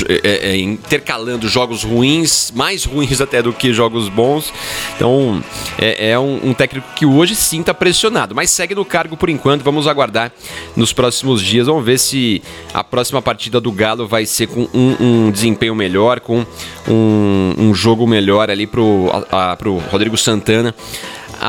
é, 0.09 0.51
é, 0.51 0.57
intercalando 0.57 1.47
jogos 1.47 1.83
ruins, 1.83 2.51
mais 2.55 2.83
ruins 2.83 3.21
até 3.21 3.41
do 3.41 3.53
que 3.53 3.71
jogos 3.73 4.09
bons. 4.09 4.51
Então 4.95 5.43
é, 5.77 6.11
é 6.11 6.19
um, 6.19 6.49
um, 6.49 6.53
técnico 6.53 6.87
que 6.95 7.05
hoje 7.05 7.35
sim 7.35 7.61
está 7.61 7.73
pressionado, 7.73 8.33
mas 8.33 8.49
segue 8.49 8.73
no 8.73 8.82
cargo 8.85 9.17
por 9.17 9.29
enquanto. 9.29 9.63
Vamos 9.63 9.87
aguardar 9.87 10.31
nos 10.75 10.93
próximos 10.93 11.41
dias. 11.41 11.67
Vamos 11.67 11.85
ver 11.85 11.99
se 11.99 12.41
a 12.73 12.83
próxima 12.83 13.21
partida 13.21 13.59
do 13.59 13.71
Galo 13.71 14.07
vai 14.07 14.25
ser 14.25 14.47
com 14.47 14.67
um, 14.73 14.95
um 14.99 15.31
desempenho 15.31 15.75
melhor, 15.75 16.19
com 16.19 16.45
um, 16.87 17.53
um 17.57 17.73
jogo 17.73 18.07
melhor 18.07 18.49
ali 18.49 18.67
pro, 18.67 19.09
a, 19.31 19.55
pro 19.55 19.77
Rodrigo 19.77 20.17
Santana 20.17 20.73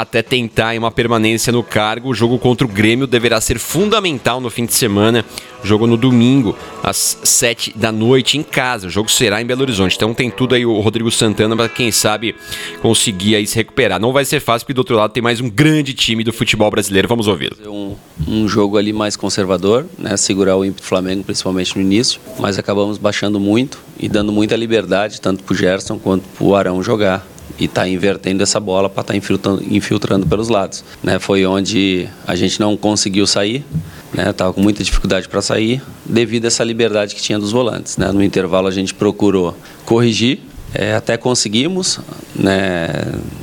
até 0.00 0.22
tentar 0.22 0.76
uma 0.76 0.90
permanência 0.90 1.52
no 1.52 1.62
cargo. 1.62 2.10
O 2.10 2.14
jogo 2.14 2.38
contra 2.38 2.66
o 2.66 2.70
Grêmio 2.70 3.06
deverá 3.06 3.40
ser 3.40 3.58
fundamental 3.58 4.40
no 4.40 4.50
fim 4.50 4.66
de 4.66 4.74
semana. 4.74 5.24
Jogo 5.62 5.86
no 5.86 5.96
domingo, 5.96 6.54
às 6.82 7.18
7 7.22 7.72
da 7.74 7.90
noite, 7.90 8.36
em 8.36 8.42
casa. 8.42 8.88
O 8.88 8.90
jogo 8.90 9.10
será 9.10 9.40
em 9.40 9.46
Belo 9.46 9.62
Horizonte. 9.62 9.96
Então 9.96 10.12
tem 10.12 10.30
tudo 10.30 10.54
aí 10.54 10.66
o 10.66 10.78
Rodrigo 10.80 11.10
Santana 11.10 11.56
para 11.56 11.68
quem 11.68 11.90
sabe 11.90 12.34
conseguir 12.82 13.36
aí 13.36 13.46
se 13.46 13.56
recuperar. 13.56 13.98
Não 13.98 14.12
vai 14.12 14.24
ser 14.24 14.40
fácil, 14.40 14.66
porque 14.66 14.74
do 14.74 14.78
outro 14.78 14.96
lado 14.96 15.12
tem 15.12 15.22
mais 15.22 15.40
um 15.40 15.48
grande 15.48 15.94
time 15.94 16.22
do 16.22 16.32
futebol 16.32 16.70
brasileiro. 16.70 17.08
Vamos 17.08 17.28
ouvir. 17.28 17.56
Um, 17.66 17.94
um 18.28 18.48
jogo 18.48 18.76
ali 18.76 18.92
mais 18.92 19.16
conservador, 19.16 19.86
né? 19.96 20.16
Segurar 20.16 20.56
o 20.56 20.64
ímpeto 20.64 20.86
Flamengo, 20.86 21.24
principalmente 21.24 21.76
no 21.76 21.82
início. 21.82 22.20
Mas 22.38 22.58
acabamos 22.58 22.98
baixando 22.98 23.40
muito 23.40 23.78
e 23.98 24.08
dando 24.08 24.32
muita 24.32 24.56
liberdade, 24.56 25.20
tanto 25.20 25.44
para 25.44 25.52
o 25.54 25.56
Gerson 25.56 25.98
quanto 25.98 26.24
para 26.28 26.44
o 26.44 26.54
Arão 26.54 26.82
jogar 26.82 27.26
e 27.58 27.66
está 27.66 27.88
invertendo 27.88 28.42
essa 28.42 28.58
bola 28.58 28.88
para 28.88 29.02
estar 29.02 29.12
tá 29.12 29.16
infiltrando, 29.16 29.62
infiltrando, 29.68 30.26
pelos 30.26 30.48
lados. 30.48 30.84
Né? 31.02 31.18
Foi 31.18 31.46
onde 31.46 32.08
a 32.26 32.34
gente 32.34 32.58
não 32.60 32.76
conseguiu 32.76 33.26
sair, 33.26 33.64
né? 34.12 34.32
com 34.54 34.60
muita 34.60 34.82
dificuldade 34.82 35.28
para 35.28 35.40
sair, 35.40 35.82
devido 36.04 36.44
a 36.44 36.48
essa 36.48 36.64
liberdade 36.64 37.14
que 37.14 37.22
tinha 37.22 37.38
dos 37.38 37.52
volantes. 37.52 37.96
Né? 37.96 38.10
No 38.10 38.22
intervalo 38.22 38.66
a 38.66 38.72
gente 38.72 38.92
procurou 38.92 39.56
corrigir, 39.84 40.40
é, 40.72 40.94
até 40.94 41.16
conseguimos, 41.16 42.00
né? 42.34 42.88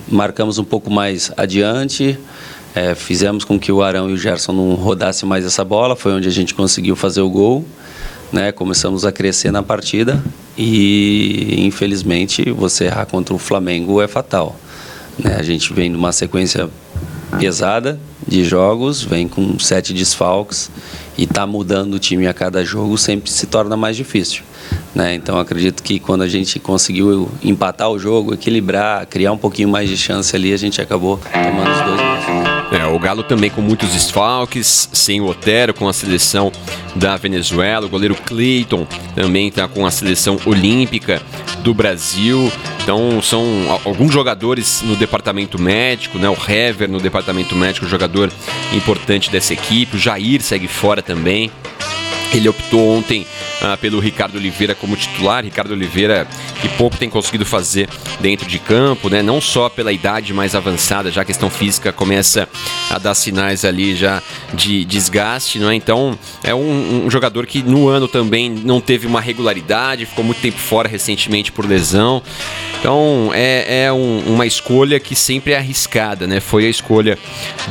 marcamos 0.10 0.58
um 0.58 0.66
pouco 0.66 0.92
mais 0.92 1.32
adiante, 1.38 2.18
é, 2.76 2.96
fizemos 2.96 3.44
com 3.44 3.60
que 3.60 3.72
o 3.72 3.82
Arão 3.82 4.10
e 4.10 4.14
o 4.14 4.18
Gerson 4.18 4.54
não 4.54 4.76
rodassem 4.76 5.28
mais 5.28 5.46
essa 5.46 5.64
bola, 5.64 5.96
foi 5.96 6.12
onde 6.12 6.28
a 6.28 6.32
gente 6.32 6.54
conseguiu 6.54 6.96
fazer 6.96 7.22
o 7.22 7.30
gol 7.30 7.66
né? 8.32 8.52
Começamos 8.52 9.06
a 9.06 9.12
crescer 9.12 9.52
na 9.52 9.62
partida 9.62 10.24
e 10.58 11.66
infelizmente 11.66 12.52
você 12.52 12.86
errar 12.86 13.06
contra 13.06 13.34
o 13.34 13.38
Flamengo 13.38 14.02
é 14.02 14.08
fatal. 14.08 14.56
Né? 15.18 15.36
A 15.38 15.44
gente 15.44 15.74
vem 15.74 15.90
numa 15.90 16.12
sequência 16.12 16.70
pesada 17.40 18.00
de 18.28 18.44
jogos, 18.44 19.02
vem 19.04 19.28
com 19.28 19.58
sete 19.58 19.94
desfalques 19.94 20.70
e 21.18 21.24
está 21.24 21.48
mudando 21.48 21.96
o 21.96 22.00
time 22.00 22.28
a 22.28 22.34
cada 22.34 22.64
jogo 22.64 22.98
sempre 22.98 23.30
se 23.30 23.48
torna 23.48 23.78
mais 23.78 23.96
difícil. 23.96 24.44
Né? 24.94 25.16
Então 25.16 25.40
acredito 25.40 25.82
que 25.82 26.00
quando 26.00 26.22
a 26.22 26.28
gente 26.28 26.60
conseguiu 26.60 27.30
empatar 27.44 27.90
o 27.90 27.98
jogo, 27.98 28.34
equilibrar, 28.34 29.06
criar 29.08 29.32
um 29.32 29.38
pouquinho 29.38 29.70
mais 29.70 29.90
de 29.90 29.98
chance 29.98 30.36
ali, 30.36 30.54
a 30.54 30.58
gente 30.58 30.82
acabou 30.82 31.20
tomando 31.32 31.72
os 31.72 31.82
dois 31.82 32.02
gols. 32.02 32.51
É, 32.72 32.86
o 32.86 32.98
Galo 32.98 33.22
também 33.22 33.50
com 33.50 33.62
muitos 33.62 33.90
desfalques, 33.90 34.90
sem 34.94 35.20
o 35.20 35.28
Otero 35.28 35.74
com 35.74 35.90
a 35.90 35.94
seleção 35.94 36.52
da 36.96 37.18
Venezuela, 37.18 37.86
o 37.86 37.90
goleiro 37.90 38.16
Cleiton 38.16 38.88
também 39.14 39.50
está 39.50 39.68
com 39.68 39.86
a 39.86 39.92
seleção 39.92 40.40
olímpica 40.46 41.22
do 41.60 41.74
Brasil. 41.74 42.50
Então 42.82 43.22
são 43.22 43.46
alguns 43.86 44.14
jogadores 44.14 44.82
no 44.84 44.96
departamento 44.96 45.62
médico, 45.62 46.18
né? 46.18 46.30
O 46.30 46.38
Hever 46.50 46.90
no 46.90 47.00
departamento 47.00 47.56
médico, 47.56 47.86
jogador 47.88 48.32
importante 48.74 49.30
dessa 49.30 49.54
equipe. 49.54 49.98
O 49.98 50.00
Jair 50.00 50.42
segue 50.42 50.68
fora 50.68 51.02
também. 51.02 51.52
Ele 52.34 52.48
optou 52.48 52.98
ontem 52.98 53.28
ah, 53.62 53.78
pelo 53.78 54.00
Ricardo 54.00 54.36
Oliveira 54.36 54.76
como 54.76 54.96
titular. 54.96 55.44
Ricardo 55.44 55.72
Oliveira 55.72 56.28
que 56.62 56.70
pouco 56.70 56.98
tem 56.98 57.10
conseguido 57.10 57.46
fazer 57.46 57.90
dentro 58.20 58.48
de 58.48 58.60
campo, 58.60 59.10
né? 59.10 59.22
Não 59.22 59.40
só 59.40 59.70
pela 59.70 59.92
idade 59.92 60.34
mais 60.34 60.56
avançada, 60.56 61.12
já 61.12 61.22
a 61.22 61.26
questão 61.26 61.50
física 61.50 61.92
começa 61.92 62.48
a 62.90 62.98
dar 62.98 63.16
sinais 63.16 63.64
ali 63.66 63.96
já 63.96 64.22
de 64.54 64.84
desgaste, 64.86 65.60
não 65.60 65.70
é? 65.70 65.76
Então 65.76 66.18
é 66.44 66.54
um, 66.54 67.06
um 67.06 67.12
jogador 67.12 67.46
que 67.46 67.62
no 67.64 67.88
ano 67.88 68.08
também 68.08 68.50
não 68.50 68.82
teve 68.82 69.08
uma 69.08 69.22
regularidade, 69.22 70.06
ficou 70.06 70.24
muito 70.24 70.42
tempo 70.42 70.58
fora 70.58 70.88
recentemente 70.88 71.52
por 71.52 71.66
lesão. 71.66 72.22
Então 72.80 73.32
é, 73.34 73.84
é 73.86 73.94
um, 73.94 74.34
uma 74.34 74.46
escolha 74.46 75.00
que 75.00 75.16
sempre 75.16 75.54
é 75.54 75.58
arriscada, 75.58 76.26
né? 76.26 76.40
Foi 76.40 76.66
a 76.66 76.70
escolha 76.70 77.18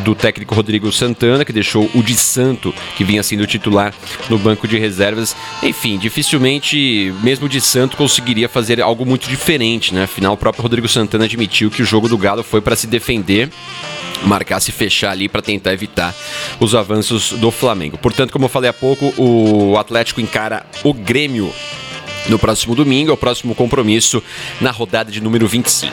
do 0.05 0.15
técnico 0.15 0.55
Rodrigo 0.55 0.91
Santana, 0.93 1.45
que 1.45 1.53
deixou 1.53 1.91
o 1.95 2.03
de 2.03 2.15
Santo, 2.15 2.75
que 2.97 3.05
vinha 3.05 3.23
sendo 3.23 3.47
titular 3.47 3.93
no 4.29 4.39
banco 4.39 4.69
de 4.69 4.79
reservas. 4.79 5.35
Enfim, 5.63 5.80
dificilmente, 5.99 7.13
mesmo 7.23 7.49
de 7.49 7.61
Santo, 7.61 7.97
conseguiria 7.97 8.49
fazer 8.49 8.81
algo 8.81 9.07
muito 9.07 9.29
diferente, 9.29 9.95
né? 9.95 10.05
Afinal, 10.05 10.35
o 10.35 10.37
próprio 10.37 10.63
Rodrigo 10.63 10.89
Santana 10.89 11.25
admitiu 11.25 11.71
que 11.71 11.83
o 11.83 11.85
jogo 11.85 12.09
do 12.09 12.19
Galo 12.19 12.43
foi 12.43 12.61
para 12.61 12.77
se 12.77 12.87
defender 12.87 13.51
marcar, 14.23 14.61
se 14.61 14.71
fechar 14.71 15.13
ali 15.13 15.29
para 15.29 15.41
tentar 15.41 15.73
evitar 15.73 16.15
os 16.59 16.75
avanços 16.75 17.33
do 17.33 17.51
Flamengo. 17.51 17.97
Portanto, 17.97 18.33
como 18.33 18.45
eu 18.45 18.49
falei 18.49 18.69
há 18.69 18.73
pouco, 18.73 19.15
o 19.17 19.79
Atlético 19.79 20.21
encara 20.21 20.67
o 20.85 20.93
Grêmio 20.93 21.53
no 22.29 22.39
próximo 22.39 22.75
domingo, 22.75 23.11
é 23.11 23.15
o 23.15 23.17
próximo 23.17 23.55
compromisso 23.55 24.23
na 24.61 24.71
rodada 24.71 25.11
de 25.11 25.21
número 25.21 25.47
25. 25.49 25.93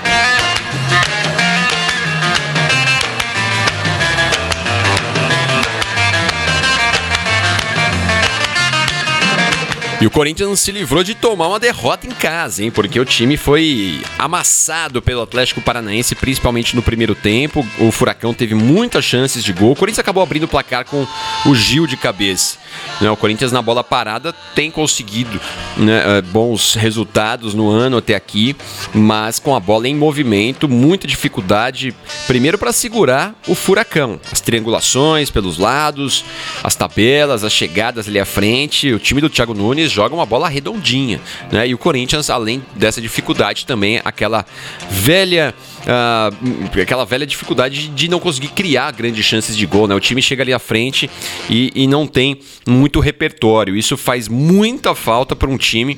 E 10.00 10.06
o 10.06 10.12
Corinthians 10.12 10.60
se 10.60 10.72
livrou 10.72 11.04
de 11.04 11.16
tomar 11.16 11.48
uma 11.48 11.60
derrota 11.60 12.06
em 12.06 12.12
casa, 12.12 12.64
hein? 12.64 12.70
Porque 12.70 13.00
o 13.00 13.06
time 13.06 13.36
foi 13.36 14.00
amassado 14.20 15.02
pelo 15.02 15.24
Atlético 15.24 15.60
Paranaense, 15.60 16.14
principalmente 16.14 16.76
no 16.76 16.84
primeiro 16.84 17.16
tempo. 17.16 17.66
O 17.80 17.92
Furacão 17.92 18.32
teve 18.32 18.54
muitas 18.54 19.04
chances 19.04 19.44
de 19.44 19.52
gol. 19.52 19.72
O 19.72 19.76
Corinthians 19.76 19.98
acabou 19.98 20.22
abrindo 20.22 20.44
o 20.44 20.48
placar 20.48 20.86
com 20.86 21.08
o 21.48 21.56
Gil 21.56 21.88
de 21.88 21.98
cabeça. 21.98 22.60
Né? 23.02 23.10
O 23.10 23.18
Corinthians 23.18 23.52
na 23.52 23.62
bola 23.62 23.84
parada 23.84 24.34
tem 24.56 24.72
conseguido 24.72 25.40
né, 25.76 26.04
eh, 26.06 26.22
bons 26.22 26.76
resultados 26.76 27.54
no 27.54 27.70
ano 27.70 27.98
até 27.98 28.16
aqui, 28.16 28.56
mas 28.94 29.40
com 29.40 29.56
a 29.56 29.60
bola 29.60 29.88
em 29.88 29.96
movimento, 29.96 30.68
muita 30.68 31.08
dificuldade. 31.08 31.96
Primeiro 32.26 32.58
para 32.58 32.72
segurar 32.72 33.36
o 33.48 33.56
Furacão, 33.56 34.20
as 34.32 34.42
triangulações 34.42 35.30
pelos 35.30 35.58
lados, 35.58 36.26
as 36.64 36.76
tabelas, 36.76 37.44
as 37.44 37.54
chegadas 37.54 38.08
ali 38.08 38.20
à 38.20 38.26
frente. 38.26 38.94
O 38.94 39.00
time 39.00 39.22
do 39.22 39.30
Thiago 39.30 39.54
Nunes 39.54 39.92
jogam 39.92 40.18
uma 40.18 40.26
bola 40.26 40.50
redondinha, 40.50 41.22
né? 41.52 41.68
E 41.68 41.74
o 41.74 41.78
Corinthians, 41.78 42.30
além 42.30 42.64
dessa 42.76 43.02
dificuldade, 43.02 43.66
também 43.66 44.02
aquela 44.04 44.46
velha 44.90 45.54
Uh, 45.88 46.82
aquela 46.82 47.06
velha 47.06 47.26
dificuldade 47.26 47.88
de 47.88 48.10
não 48.10 48.20
conseguir 48.20 48.50
criar 48.50 48.92
grandes 48.92 49.24
chances 49.24 49.56
de 49.56 49.66
gol, 49.66 49.88
né? 49.88 49.96
O 49.96 50.02
time 50.02 50.22
chega 50.22 50.44
ali 50.44 50.52
à 50.52 50.60
frente 50.60 51.10
e, 51.50 51.72
e 51.74 51.88
não 51.88 52.06
tem 52.06 52.40
muito 52.68 53.00
repertório. 53.00 53.74
Isso 53.74 53.96
faz 53.96 54.28
muita 54.28 54.94
falta 54.94 55.34
para 55.34 55.50
um 55.50 55.58
time 55.58 55.98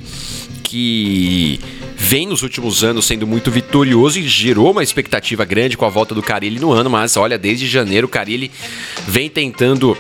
que 0.63 1.59
vem 1.97 2.27
nos 2.27 2.43
últimos 2.43 2.83
anos 2.83 3.05
sendo 3.05 3.25
muito 3.25 3.49
vitorioso 3.49 4.19
e 4.19 4.27
gerou 4.27 4.71
uma 4.71 4.83
expectativa 4.83 5.43
grande 5.43 5.75
com 5.75 5.83
a 5.83 5.89
volta 5.89 6.13
do 6.13 6.21
Carilli 6.21 6.59
no 6.59 6.71
ano, 6.71 6.89
mas 6.89 7.17
olha, 7.17 7.37
desde 7.37 7.67
janeiro 7.67 8.05
o 8.05 8.09
Carilli 8.09 8.51
vem 9.07 9.27
tentando 9.27 9.97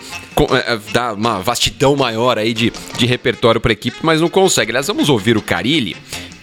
é, 0.51 0.73
é, 0.73 0.79
dar 0.93 1.15
uma 1.15 1.39
vastidão 1.39 1.95
maior 1.95 2.37
aí 2.37 2.53
de, 2.53 2.71
de 2.97 3.05
repertório 3.07 3.59
para 3.59 3.71
a 3.71 3.73
equipe, 3.73 3.97
mas 4.03 4.21
não 4.21 4.29
consegue. 4.29 4.71
Aliás, 4.71 4.85
vamos 4.85 5.09
ouvir 5.09 5.35
o 5.35 5.41
Carilli 5.41 5.97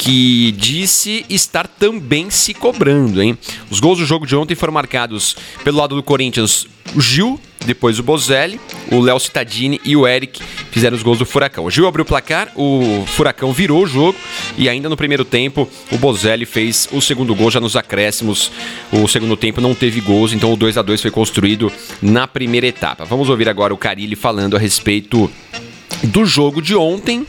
que 0.06 0.52
disse 0.52 1.26
estar 1.28 1.66
também 1.66 2.30
se 2.30 2.54
cobrando, 2.54 3.20
hein? 3.20 3.36
Os 3.68 3.80
gols 3.80 3.98
do 3.98 4.06
jogo 4.06 4.24
de 4.24 4.36
ontem 4.36 4.54
foram 4.54 4.72
marcados 4.72 5.36
pelo 5.64 5.78
lado 5.78 5.96
do 5.96 6.02
Corinthians, 6.02 6.64
o 6.94 7.00
Gil, 7.00 7.40
depois 7.64 7.98
o 7.98 8.04
Bozelli, 8.04 8.60
o 8.92 9.00
Léo 9.00 9.18
Cittadini 9.18 9.80
e 9.84 9.96
o 9.96 10.06
Eric 10.06 10.40
fizeram 10.70 10.96
os 10.96 11.02
gols 11.02 11.18
do 11.18 11.26
Furacão. 11.26 11.64
O 11.64 11.70
Gil 11.72 11.88
abriu 11.88 12.04
o 12.04 12.06
placar, 12.06 12.52
o 12.54 13.02
Furacão 13.04 13.52
virou 13.52 13.82
o 13.82 13.86
jogo 13.86 14.16
e 14.56 14.68
ainda 14.68 14.88
no 14.88 14.96
primeiro 14.96 15.24
tempo 15.24 15.68
o 15.90 15.98
Bozelli 15.98 16.46
fez 16.46 16.88
o 16.92 17.00
segundo 17.00 17.34
gol 17.34 17.50
já 17.50 17.58
nos 17.58 17.74
acréscimos. 17.74 18.52
O 18.92 19.08
segundo 19.08 19.36
tempo 19.36 19.60
não 19.60 19.74
teve 19.74 20.00
gols, 20.00 20.32
então 20.32 20.52
o 20.52 20.56
2 20.56 20.78
a 20.78 20.82
2 20.82 21.02
foi 21.02 21.10
construído 21.10 21.72
na 22.00 22.28
primeira 22.28 22.68
etapa. 22.68 23.04
Vamos 23.04 23.28
ouvir 23.28 23.48
agora 23.48 23.74
o 23.74 23.76
Carilli 23.76 24.14
falando 24.14 24.54
a 24.54 24.60
respeito 24.60 25.28
do 26.04 26.24
jogo 26.24 26.62
de 26.62 26.76
ontem 26.76 27.26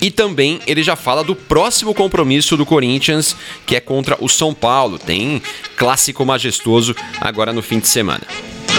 e 0.00 0.10
também 0.10 0.60
ele 0.66 0.82
já 0.82 0.96
fala 0.96 1.22
do 1.24 1.34
próximo 1.34 1.94
compromisso 1.94 2.56
do 2.56 2.66
Corinthians, 2.66 3.36
que 3.66 3.76
é 3.76 3.80
contra 3.80 4.16
o 4.20 4.28
São 4.28 4.52
Paulo. 4.54 4.98
Tem 4.98 5.42
clássico 5.76 6.24
majestoso 6.24 6.94
agora 7.20 7.52
no 7.52 7.62
fim 7.62 7.78
de 7.78 7.88
semana. 7.88 8.22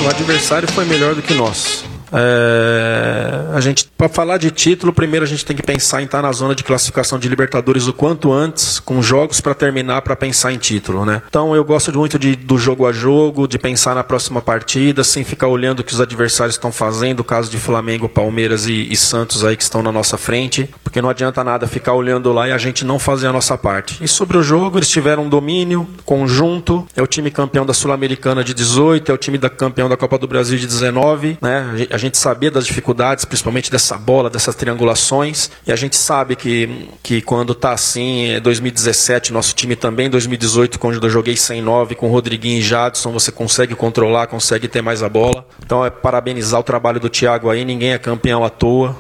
O 0.04 0.08
adversário 0.08 0.68
foi 0.72 0.86
melhor 0.86 1.16
do 1.16 1.22
que 1.22 1.34
nós. 1.34 1.84
É, 2.14 3.54
a 3.54 3.60
gente, 3.60 3.90
para 3.98 4.10
falar 4.10 4.38
de 4.38 4.52
título, 4.52 4.94
primeiro 4.94 5.26
a 5.26 5.28
gente 5.28 5.46
tem 5.46 5.56
que 5.56 5.64
pensar 5.64 6.02
em 6.02 6.06
estar 6.06 6.22
na 6.22 6.32
zona 6.32 6.56
de 6.56 6.64
classificação 6.64 7.20
de 7.20 7.28
Libertadores 7.28 7.88
o 7.88 7.94
quanto 7.94 8.32
antes, 8.32 8.80
com 8.80 9.02
jogos 9.02 9.42
para 9.42 9.54
terminar 9.54 10.02
para 10.02 10.16
pensar 10.16 10.52
em 10.52 10.58
título, 10.58 11.06
né? 11.06 11.22
Então 11.28 11.56
eu 11.56 11.64
gosto 11.64 11.96
muito 11.98 12.18
de, 12.18 12.36
do 12.36 12.58
jogo 12.58 12.86
a 12.86 12.92
jogo, 12.92 13.48
de 13.48 13.58
pensar 13.58 13.96
na 13.96 14.04
próxima 14.04 14.42
partida, 14.42 15.04
sem 15.04 15.24
ficar 15.24 15.48
olhando 15.48 15.80
o 15.80 15.84
que 15.84 15.94
os 15.94 16.02
adversários 16.02 16.56
estão 16.56 16.72
fazendo, 16.72 17.22
o 17.22 17.24
caso 17.24 17.50
de 17.50 17.58
Flamengo, 17.58 18.08
Palmeiras 18.08 18.68
e, 18.68 18.88
e 18.92 18.96
Santos 18.96 19.44
aí 19.44 19.56
que 19.56 19.64
estão 19.64 19.82
na 19.82 19.92
nossa 19.92 20.18
frente, 20.18 20.70
porque 20.84 21.02
não 21.02 21.10
adianta 21.10 21.44
nada 21.44 21.68
ficar 21.68 21.94
olhando 21.94 22.32
lá 22.32 22.48
e 22.48 22.52
a 22.52 22.58
gente 22.58 22.86
não 22.86 23.00
fazer 23.00 23.28
a 23.28 23.34
nossa 23.34 23.58
parte. 23.58 24.04
E 24.04 24.08
sobre 24.08 24.38
o 24.38 24.44
jogo, 24.44 24.78
eles 24.78 24.90
tiveram 24.90 25.24
um 25.24 25.30
domínio 25.30 25.88
conjunto, 26.06 26.88
é 26.96 27.02
o 27.02 27.08
time 27.08 27.32
campeão 27.32 27.66
da 27.66 27.74
Sul-Americana 27.74 28.44
de 28.44 28.54
18, 28.54 29.12
é 29.12 29.14
o 29.14 29.18
time 29.18 29.38
da 29.38 29.50
campeão 29.50 29.90
da 29.90 29.98
Copa 29.98 30.18
do 30.18 30.28
Brasil 30.28 30.58
de 30.58 30.66
19, 30.66 31.38
né? 31.42 31.88
A 31.98 32.00
gente 32.00 32.16
sabia 32.16 32.52
das 32.52 32.68
dificuldades, 32.68 33.26
principalmente 33.26 33.72
dessa 33.72 33.98
bola, 33.98 34.30
dessas 34.30 34.54
triangulações, 34.54 35.50
e 35.66 35.72
a 35.72 35.76
gente 35.76 35.96
sabe 35.96 36.36
que, 36.36 36.88
que 37.02 37.24
quando 37.24 37.56
tá 37.56 37.72
assim, 37.72 38.40
2017, 38.40 39.32
é 39.32 39.34
nosso 39.34 39.56
time 39.56 39.76
também, 39.76 40.08
2018, 40.08 40.78
quando 40.78 41.04
eu 41.04 41.10
joguei 41.10 41.36
109 41.36 41.96
com 41.96 42.08
Rodriguinho 42.08 42.60
e 42.60 42.62
Jadson, 42.62 43.12
você 43.12 43.32
consegue 43.32 43.74
controlar, 43.74 44.28
consegue 44.28 44.68
ter 44.68 44.84
mais 44.84 45.02
a 45.02 45.10
bola. 45.10 45.44
Então 45.66 45.84
é 45.84 45.90
parabenizar 45.90 46.60
o 46.60 46.64
trabalho 46.64 47.00
do 47.00 47.10
Thiago 47.10 47.50
aí, 47.50 47.66
ninguém 47.66 47.94
é 47.94 47.98
campeão 47.98 48.44
à 48.44 48.50
toa. 48.52 48.96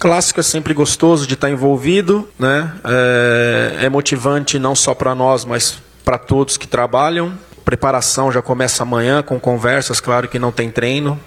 Clássico 0.00 0.40
é 0.40 0.42
sempre 0.42 0.74
gostoso 0.74 1.28
de 1.28 1.34
estar 1.34 1.50
envolvido, 1.50 2.28
né? 2.36 2.74
É, 2.84 3.84
é 3.84 3.88
motivante 3.88 4.58
não 4.58 4.74
só 4.74 4.92
para 4.92 5.14
nós, 5.14 5.44
mas 5.44 5.78
para 6.04 6.18
todos 6.18 6.56
que 6.56 6.66
trabalham. 6.66 7.32
Preparação 7.64 8.32
já 8.32 8.42
começa 8.42 8.82
amanhã 8.82 9.22
com 9.22 9.38
conversas, 9.38 10.00
claro 10.00 10.26
que 10.26 10.40
não 10.40 10.50
tem 10.50 10.68
treino, 10.68 11.20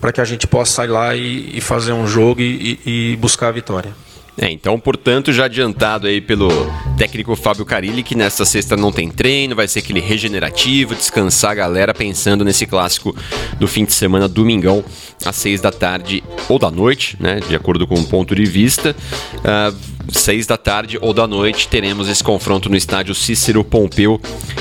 para 0.00 0.12
que 0.12 0.20
a 0.20 0.24
gente 0.24 0.46
possa 0.46 0.72
sair 0.72 0.88
lá 0.88 1.14
e, 1.14 1.56
e 1.56 1.60
fazer 1.60 1.92
um 1.92 2.06
jogo 2.06 2.40
e, 2.40 2.78
e 2.84 3.16
buscar 3.16 3.48
a 3.48 3.52
vitória. 3.52 3.92
É, 4.38 4.50
então, 4.50 4.80
portanto, 4.80 5.30
já 5.30 5.44
adiantado 5.44 6.06
aí 6.06 6.18
pelo 6.18 6.48
técnico 6.96 7.36
Fábio 7.36 7.66
Carilli 7.66 8.02
que 8.02 8.14
nesta 8.14 8.46
sexta 8.46 8.76
não 8.76 8.90
tem 8.90 9.10
treino, 9.10 9.54
vai 9.54 9.68
ser 9.68 9.80
aquele 9.80 10.00
regenerativo, 10.00 10.94
descansar 10.94 11.50
a 11.50 11.54
galera 11.54 11.92
pensando 11.92 12.42
nesse 12.42 12.64
clássico 12.64 13.14
do 13.58 13.68
fim 13.68 13.84
de 13.84 13.92
semana, 13.92 14.26
domingão, 14.26 14.82
às 15.24 15.36
seis 15.36 15.60
da 15.60 15.70
tarde 15.70 16.24
ou 16.48 16.58
da 16.58 16.70
noite, 16.70 17.16
né? 17.20 17.40
De 17.46 17.54
acordo 17.54 17.86
com 17.86 17.94
o 17.94 18.04
ponto 18.04 18.34
de 18.34 18.46
vista. 18.46 18.96
Uh, 19.34 19.76
seis 20.10 20.46
da 20.46 20.56
tarde 20.56 20.98
ou 21.00 21.12
da 21.12 21.26
noite, 21.26 21.68
teremos 21.68 22.08
esse 22.08 22.22
confronto 22.22 22.68
no 22.68 22.76
estádio 22.76 23.14
Cícero 23.14 23.62
Pompeu 23.62 24.20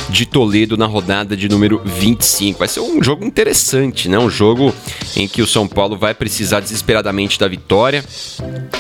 de 0.09 0.25
Toledo 0.25 0.77
na 0.77 0.85
rodada 0.85 1.35
de 1.35 1.47
número 1.49 1.81
25. 1.83 2.59
Vai 2.59 2.67
ser 2.67 2.81
um 2.81 3.01
jogo 3.01 3.25
interessante, 3.25 4.09
né? 4.09 4.19
Um 4.19 4.29
jogo 4.29 4.73
em 5.15 5.27
que 5.27 5.41
o 5.41 5.47
São 5.47 5.67
Paulo 5.67 5.97
vai 5.97 6.13
precisar 6.13 6.59
desesperadamente 6.59 7.39
da 7.39 7.47
vitória 7.47 8.03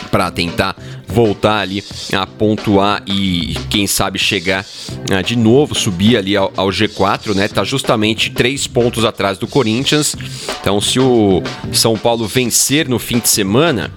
para 0.09 0.29
tentar 0.29 0.75
voltar 1.11 1.59
ali 1.59 1.83
a 2.13 2.25
pontuar 2.25 3.03
e 3.05 3.53
quem 3.69 3.85
sabe 3.85 4.17
chegar 4.17 4.65
uh, 5.11 5.21
de 5.23 5.35
novo, 5.35 5.75
subir 5.75 6.17
ali 6.17 6.37
ao, 6.37 6.51
ao, 6.55 6.69
G4, 6.69 7.35
né? 7.35 7.47
Tá 7.47 7.63
justamente 7.63 8.31
três 8.31 8.65
pontos 8.65 9.03
atrás 9.03 9.37
do 9.37 9.45
Corinthians. 9.47 10.15
Então, 10.61 10.79
se 10.79 10.99
o 10.99 11.43
São 11.73 11.97
Paulo 11.97 12.27
vencer 12.27 12.87
no 12.87 12.97
fim 12.97 13.19
de 13.19 13.27
semana, 13.27 13.91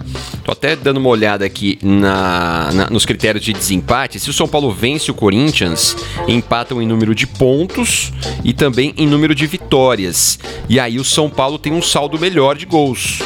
tô 0.45 0.51
até 0.51 0.75
dando 0.75 0.97
uma 0.97 1.09
olhada 1.09 1.45
aqui 1.45 1.79
na, 1.83 2.71
na, 2.73 2.91
nos 2.91 3.07
critérios 3.07 3.45
de 3.45 3.53
desempate. 3.53 4.19
Se 4.19 4.29
o 4.29 4.33
São 4.33 4.49
Paulo 4.49 4.73
vence 4.73 5.11
o 5.11 5.15
Corinthians, 5.15 5.97
empatam 6.27 6.83
em 6.83 6.87
número 6.87 7.15
de 7.15 7.27
pontos 7.27 8.13
e 8.43 8.53
também 8.53 8.93
em 8.97 9.07
número 9.07 9.35
de 9.35 9.47
vitórias. 9.47 10.39
E 10.69 10.81
aí 10.81 10.99
o 10.99 11.05
São 11.05 11.31
Paulo 11.31 11.59
tem 11.59 11.73
um 11.73 11.83
saldo 11.83 12.19
melhor 12.19 12.57
de 12.57 12.67
gols 12.67 13.21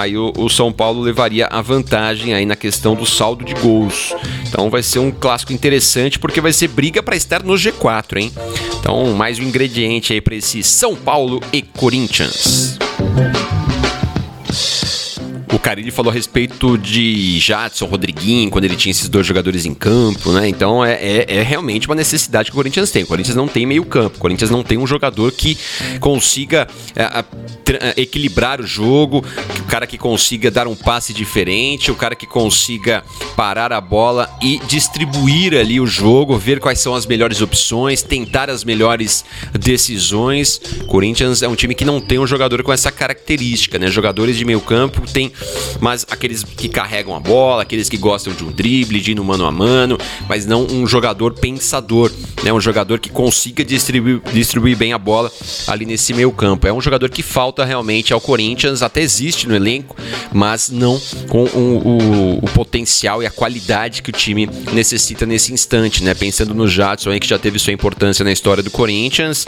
aí 0.00 0.16
o, 0.16 0.32
o, 0.36 0.48
São 0.48 0.72
Paulo 0.72 1.00
levaria 1.00 1.46
a 1.46 1.60
vantagem 1.60 2.34
aí 2.34 2.46
na 2.46 2.56
questão 2.56 2.94
do 2.94 3.06
saldo 3.06 3.44
de 3.44 3.54
gols. 3.54 4.14
Então 4.48 4.70
vai 4.70 4.82
ser 4.82 4.98
um 4.98 5.10
clássico 5.10 5.52
interessante 5.52 6.18
porque 6.18 6.40
vai 6.40 6.52
ser 6.52 6.68
briga 6.68 7.02
para 7.02 7.16
estar 7.16 7.42
no 7.42 7.54
G4, 7.54 8.16
hein? 8.18 8.32
Então 8.78 9.12
mais 9.14 9.38
um 9.38 9.42
ingrediente 9.42 10.12
aí 10.12 10.20
para 10.20 10.34
esse 10.34 10.62
São 10.62 10.96
Paulo 10.96 11.40
e 11.52 11.62
Corinthians. 11.62 12.78
Carilli 15.60 15.90
falou 15.90 16.10
a 16.10 16.14
respeito 16.14 16.76
de 16.78 17.38
Jadson, 17.38 17.86
Rodriguinho, 17.86 18.50
quando 18.50 18.64
ele 18.64 18.76
tinha 18.76 18.90
esses 18.90 19.08
dois 19.08 19.26
jogadores 19.26 19.66
em 19.66 19.74
campo, 19.74 20.32
né? 20.32 20.48
Então 20.48 20.84
é, 20.84 20.94
é, 20.94 21.26
é, 21.28 21.42
realmente 21.42 21.86
uma 21.86 21.94
necessidade 21.94 22.50
que 22.50 22.56
o 22.56 22.56
Corinthians 22.56 22.90
tem. 22.90 23.02
O 23.02 23.06
Corinthians 23.06 23.36
não 23.36 23.46
tem 23.46 23.66
meio 23.66 23.84
campo. 23.84 24.16
O 24.16 24.20
Corinthians 24.20 24.50
não 24.50 24.62
tem 24.62 24.78
um 24.78 24.86
jogador 24.86 25.30
que 25.32 25.56
consiga 26.00 26.66
é, 26.96 28.00
equilibrar 28.00 28.60
o 28.60 28.66
jogo, 28.66 29.24
o 29.58 29.62
cara 29.64 29.86
que 29.86 29.98
consiga 29.98 30.50
dar 30.50 30.66
um 30.66 30.74
passe 30.74 31.12
diferente, 31.12 31.90
o 31.90 31.94
cara 31.94 32.14
que 32.14 32.26
consiga 32.26 33.04
parar 33.36 33.72
a 33.72 33.80
bola 33.80 34.30
e 34.42 34.60
distribuir 34.66 35.54
ali 35.54 35.80
o 35.80 35.86
jogo, 35.86 36.38
ver 36.38 36.58
quais 36.58 36.80
são 36.80 36.94
as 36.94 37.06
melhores 37.06 37.40
opções, 37.42 38.02
tentar 38.02 38.48
as 38.50 38.64
melhores 38.64 39.24
decisões. 39.58 40.60
O 40.80 40.86
Corinthians 40.86 41.42
é 41.42 41.48
um 41.48 41.54
time 41.54 41.74
que 41.74 41.84
não 41.84 42.00
tem 42.00 42.18
um 42.18 42.26
jogador 42.26 42.62
com 42.62 42.72
essa 42.72 42.90
característica, 42.90 43.78
né? 43.78 43.88
Jogadores 43.88 44.36
de 44.36 44.44
meio 44.44 44.60
campo 44.60 45.02
tem 45.10 45.32
mas 45.80 46.06
aqueles 46.10 46.44
que 46.44 46.68
carregam 46.68 47.14
a 47.14 47.20
bola, 47.20 47.62
aqueles 47.62 47.88
que 47.88 47.96
gostam 47.96 48.32
de 48.32 48.44
um 48.44 48.50
drible, 48.50 49.00
de 49.00 49.12
ir 49.12 49.14
no 49.14 49.24
mano 49.24 49.46
a 49.46 49.50
mano, 49.50 49.98
mas 50.28 50.46
não 50.46 50.66
um 50.66 50.86
jogador 50.86 51.34
pensador, 51.34 52.10
né? 52.42 52.52
Um 52.52 52.60
jogador 52.60 52.98
que 52.98 53.10
consiga 53.10 53.64
distribuir, 53.64 54.20
distribuir 54.32 54.76
bem 54.76 54.92
a 54.92 54.98
bola 54.98 55.30
ali 55.66 55.84
nesse 55.86 56.12
meio 56.12 56.32
campo. 56.32 56.66
É 56.66 56.72
um 56.72 56.80
jogador 56.80 57.08
que 57.08 57.22
falta 57.22 57.64
realmente 57.64 58.12
ao 58.12 58.20
Corinthians, 58.20 58.82
até 58.82 59.00
existe 59.00 59.46
no 59.46 59.54
elenco, 59.54 59.96
mas 60.32 60.70
não 60.70 61.00
com 61.28 61.44
o, 61.44 61.88
o, 61.88 62.38
o 62.38 62.50
potencial 62.50 63.22
e 63.22 63.26
a 63.26 63.30
qualidade 63.30 64.02
que 64.02 64.10
o 64.10 64.12
time 64.12 64.48
necessita 64.72 65.26
nesse 65.26 65.52
instante, 65.52 66.02
né? 66.02 66.14
Pensando 66.14 66.54
no 66.54 66.66
Jadson 66.66 67.18
que 67.20 67.26
já 67.26 67.38
teve 67.38 67.58
sua 67.58 67.72
importância 67.72 68.24
na 68.24 68.32
história 68.32 68.62
do 68.62 68.70
Corinthians, 68.70 69.46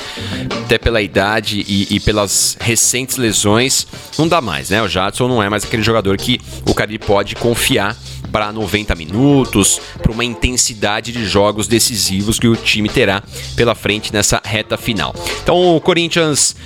até 0.64 0.78
pela 0.78 1.00
idade 1.00 1.64
e, 1.66 1.86
e 1.90 2.00
pelas 2.00 2.56
recentes 2.60 3.16
lesões, 3.16 3.86
não 4.18 4.28
dá 4.28 4.40
mais, 4.40 4.70
né? 4.70 4.82
O 4.82 4.88
Jadson 4.88 5.28
não 5.28 5.42
é 5.42 5.48
mais 5.48 5.64
aquele 5.64 5.82
jogador 5.82 6.16
que 6.16 6.40
o 6.68 6.74
Cari 6.74 6.98
pode 6.98 7.34
confiar 7.36 7.96
para 8.32 8.50
90 8.50 8.94
minutos, 8.94 9.80
para 10.02 10.10
uma 10.10 10.24
intensidade 10.24 11.12
de 11.12 11.24
jogos 11.26 11.68
decisivos 11.68 12.38
que 12.38 12.48
o 12.48 12.56
time 12.56 12.88
terá 12.88 13.22
pela 13.54 13.74
frente 13.74 14.12
nessa 14.12 14.40
reta 14.42 14.78
final. 14.78 15.14
Então 15.42 15.76
o 15.76 15.80
Corinthians 15.80 16.56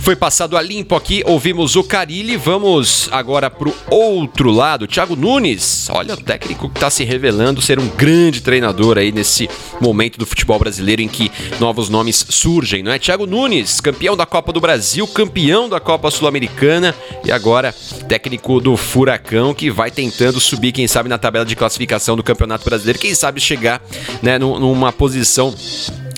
foi 0.00 0.16
passado 0.16 0.56
a 0.56 0.62
limpo 0.62 0.96
aqui, 0.96 1.22
ouvimos 1.26 1.76
o 1.76 1.84
Carilli. 1.84 2.36
Vamos 2.36 3.08
agora 3.12 3.50
para 3.50 3.68
o 3.68 3.74
outro 3.90 4.50
lado. 4.50 4.86
Thiago 4.86 5.14
Nunes, 5.14 5.88
olha 5.90 6.14
o 6.14 6.16
técnico 6.16 6.68
que 6.68 6.76
está 6.76 6.90
se 6.90 7.04
revelando 7.04 7.60
ser 7.60 7.78
um 7.78 7.86
grande 7.88 8.40
treinador 8.40 8.98
aí 8.98 9.12
nesse 9.12 9.48
momento 9.80 10.18
do 10.18 10.26
futebol 10.26 10.58
brasileiro 10.58 11.02
em 11.02 11.08
que 11.08 11.30
novos 11.60 11.88
nomes 11.88 12.24
surgem, 12.28 12.82
não 12.82 12.90
é? 12.90 12.98
Thiago 12.98 13.26
Nunes, 13.26 13.80
campeão 13.80 14.16
da 14.16 14.24
Copa 14.24 14.52
do 14.52 14.60
Brasil, 14.60 15.06
campeão 15.06 15.68
da 15.68 15.78
Copa 15.78 16.10
Sul-Americana 16.10 16.94
e 17.24 17.30
agora 17.30 17.74
técnico 18.08 18.60
do 18.60 18.76
Furacão 18.76 19.52
que 19.52 19.70
vai 19.70 19.90
tentando 19.90 20.40
subir, 20.40 20.72
quem 20.72 20.88
sabe, 20.88 21.08
na 21.08 21.18
tabela 21.18 21.44
de 21.44 21.54
classificação 21.54 22.16
do 22.16 22.22
Campeonato 22.22 22.64
Brasileiro, 22.64 22.98
quem 22.98 23.14
sabe 23.14 23.40
chegar 23.40 23.82
né, 24.22 24.38
numa 24.38 24.92
posição 24.92 25.54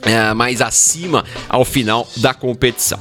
é, 0.03 0.33
mais 0.35 0.61
acima 0.61 1.25
ao 1.49 1.65
final 1.65 2.09
da 2.17 2.33
competição. 2.33 3.01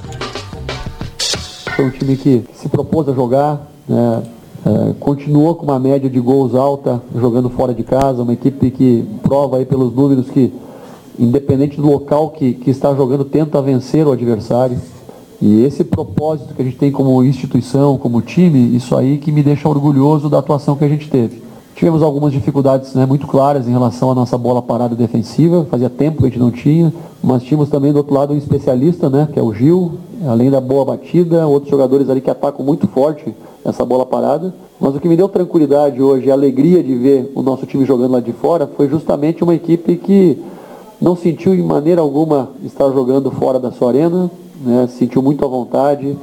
Foi 1.82 1.88
um 1.88 1.90
time 1.90 2.16
que 2.16 2.44
se 2.54 2.70
propôs 2.70 3.10
a 3.10 3.12
jogar, 3.12 3.68
né? 3.90 4.22
é, 4.64 4.94
continuou 5.00 5.56
com 5.56 5.64
uma 5.64 5.80
média 5.80 6.08
de 6.08 6.20
gols 6.20 6.54
alta, 6.54 7.02
jogando 7.16 7.50
fora 7.50 7.74
de 7.74 7.82
casa, 7.82 8.22
uma 8.22 8.34
equipe 8.34 8.70
que 8.70 9.04
prova 9.24 9.58
aí 9.58 9.66
pelos 9.66 9.92
números 9.92 10.30
que, 10.30 10.54
independente 11.18 11.78
do 11.78 11.88
local 11.88 12.30
que, 12.30 12.54
que 12.54 12.70
está 12.70 12.94
jogando, 12.94 13.26
tenta 13.26 13.60
vencer 13.64 14.06
o 14.06 14.12
adversário. 14.12 14.78
E 15.42 15.64
esse 15.64 15.84
propósito 15.84 16.54
que 16.54 16.62
a 16.62 16.66
gente 16.66 16.78
tem 16.78 16.92
como 16.92 17.24
instituição, 17.24 17.98
como 17.98 18.22
time, 18.22 18.76
isso 18.76 18.96
aí 18.96 19.18
que 19.18 19.32
me 19.32 19.42
deixa 19.42 19.68
orgulhoso 19.68 20.30
da 20.30 20.38
atuação 20.38 20.76
que 20.76 20.86
a 20.86 20.88
gente 20.88 21.10
teve. 21.10 21.42
Tivemos 21.82 22.04
algumas 22.04 22.32
dificuldades 22.32 22.94
né, 22.94 23.08
muito 23.08 23.26
claras 23.26 23.68
em 23.68 23.72
relação 23.72 24.12
à 24.12 24.14
nossa 24.14 24.38
bola 24.38 24.62
parada 24.62 24.94
defensiva, 24.94 25.66
fazia 25.68 25.90
tempo 25.90 26.20
que 26.20 26.26
a 26.26 26.30
gente 26.30 26.38
não 26.38 26.52
tinha, 26.52 26.94
mas 27.24 27.42
tínhamos 27.42 27.70
também 27.70 27.92
do 27.92 27.96
outro 27.96 28.14
lado 28.14 28.36
um 28.36 28.38
especialista, 28.38 29.10
né, 29.10 29.28
que 29.34 29.40
é 29.40 29.42
o 29.42 29.52
Gil, 29.52 29.94
além 30.28 30.52
da 30.52 30.62
boa 30.62 30.86
batida, 30.86 31.48
outros 31.48 31.72
jogadores 31.72 32.08
ali 32.08 32.22
que 32.22 32.30
atacam 32.30 32.64
muito 32.64 32.88
forte 32.88 33.34
essa 33.66 33.84
bola 33.84 34.06
parada. 34.06 34.54
Mas 34.80 34.96
o 34.96 35.00
que 35.00 35.08
me 35.08 35.18
deu 35.18 35.28
tranquilidade 35.28 36.00
hoje 36.00 36.28
e 36.28 36.32
alegria 36.32 36.84
de 36.84 36.94
ver 36.94 37.32
o 37.34 37.42
nosso 37.42 37.66
time 37.66 37.84
jogando 37.84 38.12
lá 38.12 38.20
de 38.20 38.32
fora 38.32 38.70
foi 38.78 38.88
justamente 38.88 39.44
uma 39.44 39.56
equipe 39.56 39.96
que 39.96 40.38
não 41.02 41.16
sentiu 41.16 41.56
em 41.56 41.64
maneira 41.64 42.00
alguma 42.00 42.50
estar 42.64 42.92
jogando 42.92 43.32
fora 43.32 43.60
da 43.60 43.72
sua 43.72 43.88
arena, 43.88 44.30
né? 44.64 44.88
sentiu 44.88 45.24
muito 45.24 45.44
à 45.44 45.48
vontade, 45.48 46.16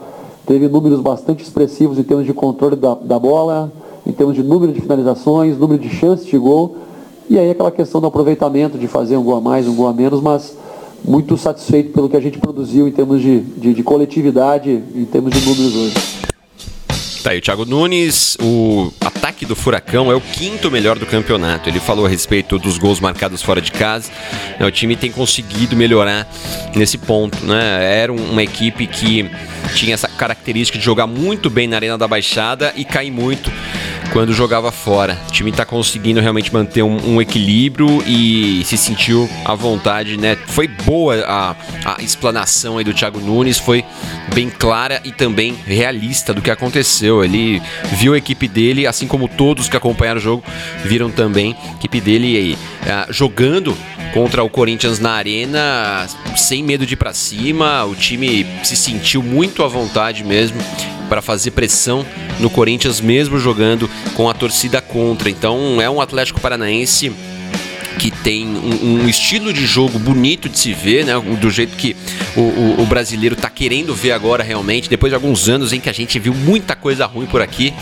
teve 0.46 0.68
números 0.68 1.00
bastante 1.00 1.42
expressivos 1.42 1.98
em 1.98 2.04
termos 2.04 2.24
de 2.24 2.32
controle 2.32 2.76
da, 2.76 2.94
da 2.94 3.18
bola, 3.18 3.72
em 4.08 4.12
termos 4.12 4.34
de 4.34 4.42
número 4.42 4.72
de 4.72 4.80
finalizações, 4.80 5.58
número 5.58 5.80
de 5.80 5.90
chances 5.90 6.26
de 6.26 6.38
gol, 6.38 6.78
e 7.28 7.38
aí 7.38 7.50
aquela 7.50 7.70
questão 7.70 8.00
do 8.00 8.06
aproveitamento, 8.06 8.78
de 8.78 8.88
fazer 8.88 9.18
um 9.18 9.22
gol 9.22 9.36
a 9.36 9.40
mais, 9.40 9.68
um 9.68 9.74
gol 9.74 9.86
a 9.86 9.92
menos, 9.92 10.22
mas 10.22 10.56
muito 11.04 11.36
satisfeito 11.36 11.92
pelo 11.92 12.08
que 12.08 12.16
a 12.16 12.20
gente 12.20 12.38
produziu 12.38 12.88
em 12.88 12.90
termos 12.90 13.20
de, 13.20 13.40
de, 13.40 13.74
de 13.74 13.82
coletividade, 13.82 14.82
em 14.94 15.04
termos 15.04 15.32
de 15.32 15.46
números 15.46 15.76
hoje. 15.76 15.94
Tá 17.22 17.32
aí 17.32 17.38
o 17.38 17.42
Thiago 17.42 17.66
Nunes, 17.66 18.38
o 18.40 18.90
ataque 19.00 19.44
do 19.44 19.54
Furacão 19.54 20.10
é 20.10 20.14
o 20.14 20.20
quinto 20.20 20.70
melhor 20.70 20.98
do 20.98 21.04
campeonato. 21.04 21.68
Ele 21.68 21.80
falou 21.80 22.06
a 22.06 22.08
respeito 22.08 22.58
dos 22.58 22.78
gols 22.78 23.00
marcados 23.00 23.42
fora 23.42 23.60
de 23.60 23.70
casa. 23.70 24.10
É, 24.58 24.64
o 24.64 24.70
time 24.70 24.96
tem 24.96 25.10
conseguido 25.10 25.76
melhorar 25.76 26.26
nesse 26.74 26.96
ponto, 26.96 27.44
né? 27.44 28.00
Era 28.00 28.12
uma 28.12 28.42
equipe 28.42 28.86
que 28.86 29.28
tinha 29.74 29.94
essa 29.94 30.08
característica 30.08 30.78
de 30.78 30.84
jogar 30.84 31.06
muito 31.06 31.50
bem 31.50 31.68
na 31.68 31.76
Arena 31.76 31.98
da 31.98 32.08
Baixada 32.08 32.72
e 32.76 32.84
cair 32.84 33.10
muito 33.10 33.50
quando 34.12 34.32
jogava 34.32 34.72
fora. 34.72 35.18
O 35.28 35.32
time 35.32 35.50
está 35.50 35.64
conseguindo 35.64 36.20
realmente 36.20 36.52
manter 36.52 36.82
um, 36.82 37.14
um, 37.14 37.20
equilíbrio 37.20 38.02
e 38.06 38.62
se 38.64 38.76
sentiu 38.76 39.28
à 39.44 39.54
vontade, 39.54 40.16
né? 40.16 40.36
Foi 40.46 40.66
boa 40.66 41.24
a, 41.26 41.56
a 41.84 42.02
explanação 42.02 42.78
aí 42.78 42.84
do 42.84 42.94
Thiago 42.94 43.20
Nunes, 43.20 43.58
foi 43.58 43.84
bem 44.34 44.50
clara 44.50 45.00
e 45.04 45.12
também 45.12 45.56
realista 45.66 46.32
do 46.32 46.42
que 46.42 46.50
aconteceu. 46.50 47.24
Ele 47.24 47.62
viu 47.92 48.14
a 48.14 48.18
equipe 48.18 48.48
dele, 48.48 48.86
assim 48.86 49.06
como 49.06 49.28
todos 49.28 49.68
que 49.68 49.76
acompanharam 49.76 50.18
o 50.18 50.22
jogo 50.22 50.42
viram 50.84 51.10
também 51.10 51.56
a 51.66 51.72
equipe 51.72 52.00
dele 52.00 52.36
aí, 52.36 52.52
uh, 52.54 52.77
jogando 53.10 53.76
contra 54.12 54.42
o 54.42 54.48
Corinthians 54.48 54.98
na 54.98 55.12
arena, 55.12 56.06
sem 56.36 56.62
medo 56.62 56.86
de 56.86 56.94
ir 56.94 56.96
para 56.96 57.12
cima. 57.12 57.84
O 57.84 57.94
time 57.94 58.46
se 58.64 58.76
sentiu 58.76 59.22
muito 59.22 59.62
à 59.62 59.68
vontade 59.68 60.24
mesmo 60.24 60.58
para 61.08 61.22
fazer 61.22 61.52
pressão 61.52 62.04
no 62.38 62.50
Corinthians, 62.50 63.00
mesmo 63.00 63.38
jogando 63.38 63.88
com 64.14 64.28
a 64.28 64.34
torcida 64.34 64.80
contra. 64.80 65.30
Então 65.30 65.80
é 65.80 65.88
um 65.88 66.00
Atlético 66.00 66.40
Paranaense 66.40 67.12
que 67.98 68.10
tem 68.10 68.46
um, 68.46 69.02
um, 69.02 69.08
estilo 69.08 69.52
de 69.52 69.66
jogo 69.66 69.98
bonito 69.98 70.48
de 70.48 70.58
se 70.58 70.72
ver, 70.72 71.04
né? 71.04 71.12
Do 71.18 71.50
jeito 71.50 71.76
que 71.76 71.96
o, 72.38 72.40
o, 72.40 72.82
o 72.82 72.86
brasileiro 72.86 73.34
está 73.34 73.50
querendo 73.50 73.94
ver 73.94 74.12
agora 74.12 74.44
realmente, 74.44 74.88
depois 74.88 75.10
de 75.10 75.14
alguns 75.14 75.48
anos 75.48 75.72
em 75.72 75.80
que 75.80 75.88
a 75.88 75.92
gente 75.92 76.18
viu 76.18 76.32
muita 76.32 76.76
coisa 76.76 77.04
ruim 77.04 77.26
por 77.26 77.42
aqui, 77.42 77.74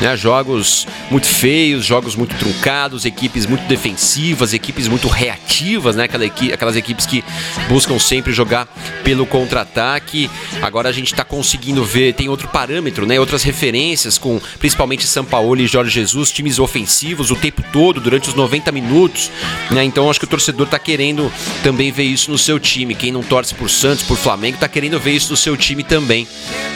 né? 0.00 0.16
Jogos 0.16 0.86
muito 1.10 1.26
feios, 1.26 1.84
jogos 1.84 2.16
muito 2.16 2.34
truncados, 2.36 3.04
equipes 3.04 3.46
muito 3.46 3.64
defensivas, 3.68 4.52
equipes 4.52 4.88
muito 4.88 5.06
reativas, 5.06 5.94
né? 5.94 6.04
Aquela 6.04 6.24
equi 6.24 6.52
aquelas 6.52 6.74
equipes 6.74 7.06
que 7.06 7.22
buscam 7.68 7.98
sempre 7.98 8.32
jogar 8.32 8.66
pelo 9.04 9.24
contra-ataque. 9.24 10.28
Agora 10.60 10.88
a 10.88 10.92
gente 10.92 11.12
está 11.12 11.24
conseguindo 11.24 11.84
ver, 11.84 12.14
tem 12.14 12.28
outro 12.28 12.48
parâmetro, 12.48 13.06
né? 13.06 13.20
Outras 13.20 13.44
referências 13.44 14.18
com 14.18 14.40
principalmente 14.58 15.06
São 15.06 15.24
Paulo 15.24 15.60
e 15.60 15.66
Jorge 15.66 15.90
Jesus, 15.90 16.32
times 16.32 16.58
ofensivos 16.58 17.30
o 17.30 17.36
tempo 17.36 17.62
todo 17.72 18.00
durante 18.00 18.28
os 18.28 18.34
90 18.34 18.72
minutos. 18.72 19.30
Né? 19.70 19.84
Então 19.84 20.10
acho 20.10 20.18
que 20.18 20.24
o 20.24 20.28
torcedor 20.28 20.66
está 20.66 20.78
querendo 20.78 21.30
também 21.62 21.92
ver 21.92 22.04
isso 22.04 22.30
no 22.30 22.38
seu 22.38 22.58
time. 22.58 22.94
Quem 22.94 23.12
não 23.12 23.22
torce 23.22 23.54
por 23.54 23.70
Santos, 23.70 23.91
por 24.00 24.16
Flamengo, 24.16 24.54
está 24.54 24.68
querendo 24.68 24.98
ver 25.00 25.10
isso 25.12 25.32
no 25.32 25.36
seu 25.36 25.56
time 25.56 25.82
também. 25.82 26.28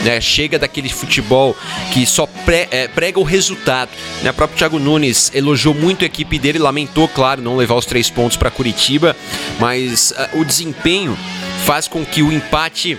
Né? 0.02 0.20
Chega 0.20 0.58
daquele 0.58 0.88
futebol 0.88 1.56
que 1.92 2.04
só 2.04 2.26
pré, 2.26 2.66
é, 2.70 2.88
prega 2.88 3.20
o 3.20 3.22
resultado. 3.22 3.90
Né? 4.22 4.30
O 4.30 4.34
próprio 4.34 4.58
Thiago 4.58 4.78
Nunes 4.78 5.30
elogiou 5.32 5.72
muito 5.72 6.02
a 6.02 6.06
equipe 6.06 6.38
dele, 6.38 6.58
lamentou, 6.58 7.06
claro, 7.06 7.40
não 7.40 7.56
levar 7.56 7.76
os 7.76 7.86
três 7.86 8.10
pontos 8.10 8.36
para 8.36 8.50
Curitiba, 8.50 9.16
mas 9.60 10.10
uh, 10.10 10.40
o 10.40 10.44
desempenho 10.44 11.16
faz 11.64 11.86
com 11.86 12.04
que 12.04 12.22
o 12.22 12.32
empate 12.32 12.98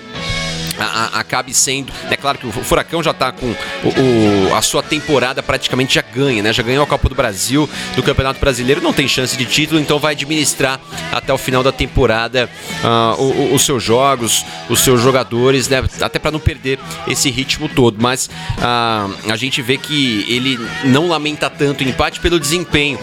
a, 0.80 1.20
acabe 1.20 1.54
sendo. 1.54 1.92
É 2.10 2.16
claro 2.16 2.38
que 2.38 2.48
o 2.48 2.52
Furacão 2.52 3.02
já 3.02 3.12
está 3.12 3.32
com 3.32 3.48
o, 3.48 4.50
o, 4.52 4.56
a 4.56 4.62
sua 4.62 4.84
temporada 4.84 5.42
praticamente 5.42 5.96
já 5.96 6.02
ganha, 6.02 6.42
né? 6.42 6.54
Já 6.54 6.64
ganhou 6.64 6.84
a 6.84 6.88
Copa 6.88 7.10
do 7.10 7.16
Brasil, 7.16 7.70
do 7.96 8.04
Campeonato 8.04 8.40
Brasileiro, 8.40 8.82
não 8.82 8.94
tem 8.94 9.08
chance 9.08 9.36
de 9.36 9.46
título, 9.46 9.80
então 9.80 10.00
vai 10.00 10.14
administrar 10.14 10.80
até 11.12 11.34
o 11.34 11.38
final 11.38 11.64
da 11.64 11.72
temporada 11.72 12.50
uh, 12.84 13.54
os 13.54 13.64
seus 13.64 13.84
jogos, 13.84 14.46
os 14.70 14.80
seus 14.80 15.02
jogadores, 15.02 15.68
né? 15.68 15.84
Até 16.02 16.20
para 16.20 16.32
não 16.32 16.40
perder 16.40 16.80
esse 17.08 17.30
ritmo 17.30 17.70
todo. 17.70 17.98
Mas 18.00 18.28
uh, 18.58 19.32
a 19.32 19.36
gente 19.36 19.62
vê 19.62 19.78
que 19.78 20.26
ele 20.28 20.60
não 20.84 21.08
lamenta 21.08 21.50
tanto 21.50 21.84
o 21.84 21.88
empate 21.88 22.20
pelo 22.20 22.40
desempenho. 22.40 23.00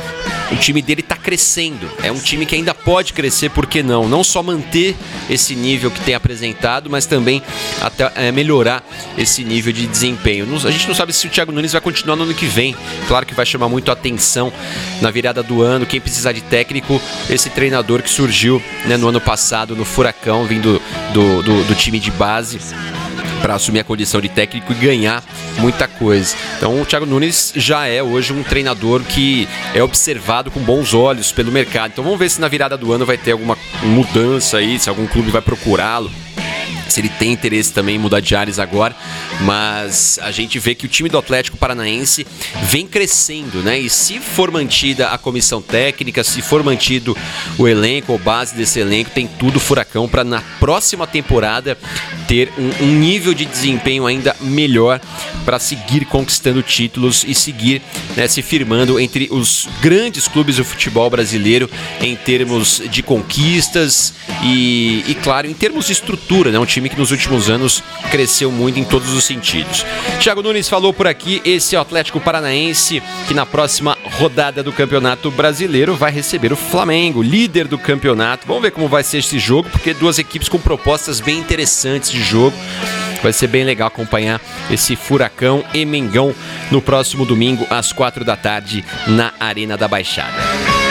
O 0.52 0.56
time 0.56 0.82
dele 0.82 1.00
está 1.00 1.16
crescendo. 1.16 1.90
É 2.02 2.12
um 2.12 2.18
time 2.18 2.46
que 2.46 2.54
ainda 2.54 2.74
pode 2.74 3.12
crescer, 3.12 3.50
por 3.50 3.66
que 3.66 3.82
não? 3.82 4.08
Não 4.08 4.22
só 4.22 4.42
manter 4.42 4.94
esse 5.28 5.54
nível 5.54 5.90
que 5.90 6.00
tem 6.00 6.14
apresentado, 6.14 6.90
mas 6.90 7.06
também 7.06 7.42
até 7.80 8.10
é, 8.14 8.32
melhorar 8.32 8.84
esse 9.16 9.44
nível 9.44 9.72
de 9.72 9.86
desempenho. 9.86 10.46
A 10.64 10.70
gente 10.70 10.86
não 10.86 10.94
sabe 10.94 11.12
se 11.12 11.26
o 11.26 11.30
Thiago 11.30 11.52
Nunes 11.52 11.72
vai 11.72 11.80
continuar 11.80 12.16
no 12.16 12.24
ano 12.24 12.34
que 12.34 12.46
vem. 12.46 12.76
Claro 13.08 13.26
que 13.26 13.34
vai 13.34 13.46
chamar 13.46 13.68
muito 13.68 13.90
atenção 13.90 14.52
na 15.00 15.10
virada 15.10 15.42
do 15.42 15.62
ano. 15.62 15.86
Quem 15.86 16.00
precisar 16.00 16.32
de 16.32 16.40
técnico, 16.42 17.00
esse 17.28 17.50
treinador 17.50 18.02
que 18.02 18.10
surgiu 18.10 18.62
né, 18.86 18.96
no 18.96 19.08
ano 19.08 19.20
passado 19.20 19.74
no 19.74 19.84
Furacão, 19.84 20.44
vindo 20.44 20.80
do, 21.12 21.42
do, 21.42 21.64
do 21.64 21.74
time 21.74 21.98
de 21.98 22.10
base 22.10 22.58
para 23.44 23.56
assumir 23.56 23.80
a 23.80 23.84
condição 23.84 24.22
de 24.22 24.30
técnico 24.30 24.72
e 24.72 24.74
ganhar 24.74 25.22
muita 25.58 25.86
coisa. 25.86 26.34
Então 26.56 26.80
o 26.80 26.86
Thiago 26.86 27.04
Nunes 27.04 27.52
já 27.54 27.86
é 27.86 28.02
hoje 28.02 28.32
um 28.32 28.42
treinador 28.42 29.02
que 29.02 29.46
é 29.74 29.82
observado 29.82 30.50
com 30.50 30.60
bons 30.60 30.94
olhos 30.94 31.30
pelo 31.30 31.52
mercado. 31.52 31.90
Então 31.92 32.02
vamos 32.02 32.18
ver 32.18 32.30
se 32.30 32.40
na 32.40 32.48
virada 32.48 32.74
do 32.74 32.90
ano 32.90 33.04
vai 33.04 33.18
ter 33.18 33.32
alguma 33.32 33.58
mudança 33.82 34.56
aí, 34.56 34.78
se 34.78 34.88
algum 34.88 35.06
clube 35.06 35.30
vai 35.30 35.42
procurá-lo 35.42 36.10
se 36.88 37.00
ele 37.00 37.08
tem 37.08 37.32
interesse 37.32 37.72
também 37.72 37.96
em 37.96 37.98
mudar 37.98 38.20
de 38.20 38.34
áreas 38.34 38.58
agora, 38.58 38.94
mas 39.40 40.18
a 40.22 40.30
gente 40.30 40.58
vê 40.58 40.74
que 40.74 40.86
o 40.86 40.88
time 40.88 41.08
do 41.08 41.18
Atlético 41.18 41.56
Paranaense 41.56 42.26
vem 42.62 42.86
crescendo, 42.86 43.62
né? 43.62 43.78
E 43.78 43.90
se 43.90 44.18
for 44.18 44.50
mantida 44.50 45.08
a 45.08 45.18
comissão 45.18 45.60
técnica, 45.60 46.22
se 46.22 46.42
for 46.42 46.62
mantido 46.62 47.16
o 47.58 47.66
elenco 47.66 48.12
ou 48.12 48.18
base 48.18 48.54
desse 48.54 48.78
elenco, 48.78 49.10
tem 49.10 49.26
tudo 49.26 49.60
furacão 49.60 50.08
para 50.08 50.24
na 50.24 50.40
próxima 50.58 51.06
temporada 51.06 51.76
ter 52.26 52.52
um, 52.58 52.84
um, 52.84 52.98
nível 52.98 53.34
de 53.34 53.44
desempenho 53.44 54.06
ainda 54.06 54.34
melhor 54.40 55.00
para 55.44 55.58
seguir 55.58 56.04
conquistando 56.06 56.62
títulos 56.62 57.24
e 57.26 57.34
seguir 57.34 57.82
né, 58.16 58.26
se 58.26 58.40
firmando 58.42 58.98
entre 58.98 59.28
os 59.30 59.68
grandes 59.80 60.26
clubes 60.26 60.56
do 60.56 60.64
futebol 60.64 61.08
brasileiro 61.10 61.68
em 62.00 62.16
termos 62.16 62.82
de 62.90 63.02
conquistas 63.02 64.14
e, 64.42 65.04
e 65.06 65.14
claro, 65.22 65.46
em 65.46 65.54
termos 65.54 65.86
de 65.86 65.92
estrutura, 65.92 66.50
né? 66.50 66.58
Um 66.58 66.66
time 66.66 66.83
que 66.88 66.98
nos 66.98 67.10
últimos 67.10 67.48
anos 67.48 67.82
cresceu 68.10 68.50
muito 68.50 68.78
em 68.78 68.84
todos 68.84 69.12
os 69.12 69.24
sentidos. 69.24 69.84
Thiago 70.20 70.42
Nunes 70.42 70.68
falou 70.68 70.92
por 70.92 71.06
aqui, 71.06 71.40
esse 71.44 71.74
é 71.74 71.78
o 71.78 71.82
Atlético 71.82 72.20
Paranaense 72.20 73.02
que 73.26 73.34
na 73.34 73.46
próxima 73.46 73.96
rodada 74.18 74.62
do 74.62 74.72
Campeonato 74.72 75.30
Brasileiro 75.30 75.94
vai 75.94 76.12
receber 76.12 76.52
o 76.52 76.56
Flamengo, 76.56 77.22
líder 77.22 77.66
do 77.66 77.78
campeonato. 77.78 78.46
Vamos 78.46 78.62
ver 78.62 78.70
como 78.70 78.88
vai 78.88 79.02
ser 79.02 79.18
esse 79.18 79.38
jogo, 79.38 79.68
porque 79.70 79.94
duas 79.94 80.18
equipes 80.18 80.48
com 80.48 80.58
propostas 80.58 81.20
bem 81.20 81.38
interessantes 81.38 82.10
de 82.10 82.22
jogo. 82.22 82.56
Vai 83.22 83.32
ser 83.32 83.46
bem 83.46 83.64
legal 83.64 83.88
acompanhar 83.88 84.40
esse 84.70 84.94
Furacão 84.96 85.64
e 85.72 85.84
Mengão 85.86 86.34
no 86.70 86.82
próximo 86.82 87.24
domingo 87.24 87.66
às 87.70 87.90
quatro 87.90 88.22
da 88.22 88.36
tarde 88.36 88.84
na 89.06 89.32
Arena 89.40 89.78
da 89.78 89.88
Baixada. 89.88 90.83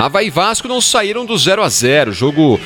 Havaí 0.00 0.28
e 0.28 0.30
Vasco 0.30 0.66
não 0.66 0.80
saíram 0.80 1.26
do 1.26 1.36
0 1.36 1.62
a 1.62 1.68
0 1.68 2.10
Jogo 2.10 2.58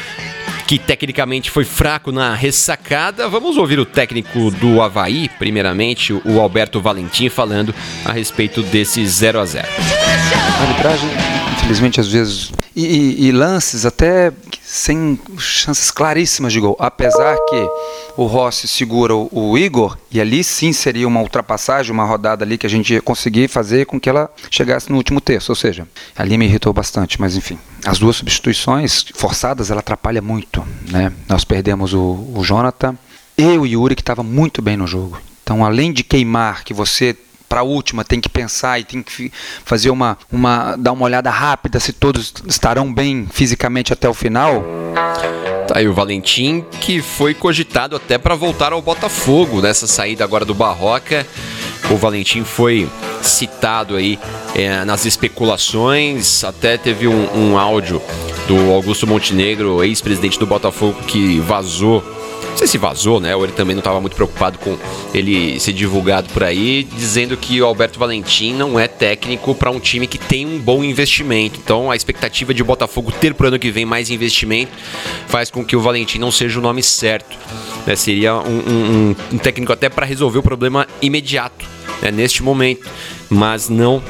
que 0.69 0.79
tecnicamente 0.79 1.51
foi 1.51 1.65
fraco 1.65 2.13
na 2.13 2.33
ressacada. 2.33 3.29
Vamos 3.29 3.57
ouvir 3.57 3.79
o 3.79 3.85
técnico 3.85 4.51
do 4.53 4.81
Havaí, 4.81 5.29
primeiramente, 5.29 6.13
o 6.13 6.41
Alberto 6.41 6.81
Valentim, 6.81 7.29
falando 7.29 7.75
a 8.05 8.13
respeito 8.13 8.63
desse 8.63 9.05
0 9.05 9.41
a 9.41 9.45
0 9.45 9.69
A 9.69 10.54
arbitragem, 10.61 11.09
infelizmente, 11.55 12.01
às 12.01 12.09
vezes. 12.09 12.53
E, 12.75 12.85
e, 12.85 13.27
e 13.27 13.33
lances 13.33 13.87
até 13.87 14.33
sem 14.63 15.19
chances 15.39 15.91
claríssimas 15.91 16.53
de 16.53 16.59
gol. 16.59 16.77
Apesar 16.81 17.37
que 17.49 17.69
o 18.17 18.27
Rossi 18.27 18.67
segura 18.67 19.15
o, 19.15 19.29
o, 19.31 19.57
Igor, 19.57 19.97
e 20.11 20.21
ali 20.21 20.43
sim 20.43 20.73
seria 20.73 21.07
uma 21.07 21.21
ultrapassagem, 21.21 21.93
uma 21.93 22.05
rodada 22.05 22.45
ali 22.45 22.59
que 22.59 22.67
a 22.67 22.71
gente 22.71 22.93
ia 22.93 23.01
conseguir 23.01 23.47
fazer 23.49 23.87
com 23.87 24.01
que 24.01 24.09
ela 24.09 24.29
chegasse 24.51 24.91
no 24.91 24.97
último 24.97 25.21
terço. 25.21 25.53
Ou 25.53 25.57
seja, 25.57 25.87
ali 26.17 26.37
me 26.37 26.47
irritou 26.47 26.73
bastante, 26.73 27.21
mas 27.21 27.37
enfim. 27.37 27.59
As 27.87 27.99
duas 27.99 28.17
substituições 28.17 29.05
forçadas, 29.15 29.71
ela 29.71 29.81
atrapalha 29.81 30.21
muito. 30.21 30.67
Né? 30.91 31.13
Nós 31.29 31.45
perdemos 31.45 31.95
o, 31.95 32.33
o 32.35 32.43
Jonathan 32.43 32.97
e 33.39 33.45
o 33.59 33.67
Yuri, 33.67 33.95
que 33.95 34.03
estava 34.03 34.23
muito 34.23 34.61
bem 34.61 34.77
no 34.77 34.87
jogo. 34.87 35.21
Então, 35.45 35.65
além 35.65 35.93
de 35.93 36.03
queimar, 36.03 36.65
que 36.65 36.73
você 36.73 37.17
para 37.55 37.61
a 37.61 37.65
última, 37.65 38.05
tem 38.05 38.21
que 38.21 38.29
pensar 38.29 38.81
e 38.81 38.85
tem 38.85 39.01
que 39.01 39.31
fazer 39.65 39.89
uma, 39.91 40.19
uma 40.33 40.75
dar 40.75 40.91
uma 40.91 41.05
olhada 41.05 41.31
rápida 41.31 41.79
se 41.79 41.93
todos 41.93 42.35
estarão 42.49 42.93
bem 42.93 43.29
fisicamente 43.33 43.93
até 43.93 44.09
o 44.09 44.13
final? 44.13 44.65
Tá 45.69 45.79
aí 45.79 45.87
o 45.87 45.95
Valentim, 45.95 46.65
que 46.81 47.01
foi 47.01 47.33
cogitado 47.33 47.95
até 47.95 48.19
para 48.19 48.35
voltar 48.35 48.73
ao 48.73 48.83
Botafogo 48.83 49.63
nessa 49.63 49.87
saída 49.87 50.25
agora 50.25 50.45
do 50.45 50.53
Barroca. 50.53 51.25
O 51.89 51.97
Valentim 51.97 52.43
foi 52.43 52.91
citado 53.23 53.95
aí 53.95 54.19
é, 54.53 54.85
nas 54.85 55.07
especulações, 55.07 56.43
até 56.43 56.77
teve 56.77 57.07
um, 57.07 57.53
um 57.53 57.57
áudio 57.57 58.03
do 58.49 58.73
Augusto 58.73 59.07
Montenegro, 59.07 59.85
ex-presidente 59.85 60.41
do 60.41 60.47
Botafogo, 60.47 61.01
que 61.07 61.39
vazou 61.39 62.03
não 62.55 62.59
sei 62.59 62.69
se 62.69 62.79
vazou, 62.79 63.19
né? 63.19 63.35
Ou 63.35 63.43
ele 63.43 63.53
também 63.53 63.75
não 63.75 63.81
estava 63.81 64.01
muito 64.01 64.15
preocupado 64.15 64.61
com 64.61 64.79
ele 65.13 65.59
ser 65.59 65.73
divulgado 65.73 66.29
por 66.33 66.45
aí, 66.45 66.85
dizendo 66.85 67.37
que 67.37 67.61
o 67.61 67.67
Alberto 67.67 67.99
Valentim 67.99 68.55
não 68.55 68.79
é 68.79 68.87
técnico 68.87 69.57
para 69.57 69.73
um 69.73 69.81
time 69.81 70.07
que 70.07 70.17
tem 70.17 70.47
um 70.47 70.61
bom 70.61 70.85
investimento. 70.85 71.59
Então 71.63 71.91
a 71.91 71.97
expectativa 71.97 72.55
de 72.55 72.63
o 72.63 72.65
Botafogo 72.65 73.11
ter 73.11 73.35
para 73.35 73.47
o 73.47 73.49
ano 73.49 73.59
que 73.59 73.73
vem 73.73 73.85
mais 73.85 74.09
investimento 74.09 74.71
faz 75.27 75.51
com 75.51 75.65
que 75.65 75.75
o 75.75 75.81
Valentim 75.81 76.19
não 76.19 76.31
seja 76.31 76.61
o 76.61 76.63
nome 76.63 76.81
certo. 76.81 77.37
Né? 77.85 77.97
Seria 77.97 78.37
um, 78.37 78.59
um, 78.59 79.17
um 79.33 79.39
técnico 79.39 79.73
até 79.73 79.89
para 79.89 80.07
resolver 80.07 80.39
o 80.39 80.43
problema 80.43 80.87
imediato, 81.03 81.67
né? 82.01 82.13
neste 82.13 82.41
momento, 82.41 82.89
mas 83.29 83.69
não 83.69 84.01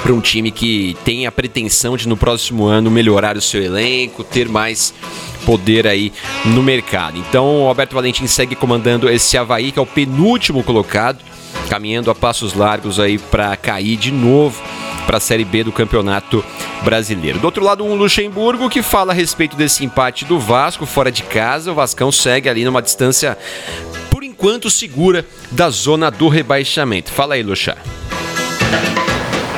para 0.00 0.12
um 0.12 0.20
time 0.20 0.52
que 0.52 0.96
tem 1.04 1.26
a 1.26 1.32
pretensão 1.32 1.96
de 1.96 2.06
no 2.06 2.16
próximo 2.16 2.66
ano 2.66 2.90
melhorar 2.90 3.36
o 3.36 3.40
seu 3.40 3.62
elenco, 3.62 4.22
ter 4.22 4.48
mais 4.48 4.94
poder 5.44 5.86
aí 5.86 6.12
no 6.44 6.62
mercado. 6.62 7.18
Então 7.18 7.62
o 7.62 7.68
Alberto 7.68 7.94
Valentim 7.94 8.26
segue 8.26 8.54
comandando 8.54 9.08
esse 9.08 9.36
Havaí, 9.36 9.72
que 9.72 9.78
é 9.78 9.82
o 9.82 9.86
penúltimo 9.86 10.62
colocado, 10.62 11.18
caminhando 11.68 12.10
a 12.10 12.14
passos 12.14 12.54
largos 12.54 12.98
aí 12.98 13.18
para 13.18 13.56
cair 13.56 13.96
de 13.96 14.10
novo 14.10 14.62
para 15.06 15.18
a 15.18 15.20
Série 15.20 15.44
B 15.44 15.64
do 15.64 15.72
Campeonato 15.72 16.44
Brasileiro. 16.82 17.38
Do 17.38 17.44
outro 17.44 17.62
lado, 17.62 17.84
um 17.84 17.94
Luxemburgo 17.94 18.68
que 18.68 18.82
fala 18.82 19.12
a 19.12 19.14
respeito 19.14 19.56
desse 19.56 19.84
empate 19.84 20.24
do 20.24 20.38
Vasco 20.38 20.86
fora 20.86 21.12
de 21.12 21.22
casa. 21.22 21.72
O 21.72 21.74
Vascão 21.74 22.10
segue 22.10 22.48
ali 22.48 22.64
numa 22.64 22.82
distância, 22.82 23.36
por 24.10 24.22
enquanto, 24.24 24.70
segura 24.70 25.24
da 25.50 25.70
zona 25.70 26.10
do 26.10 26.28
rebaixamento. 26.28 27.10
Fala 27.10 27.34
aí, 27.34 27.42
Luxa. 27.42 27.76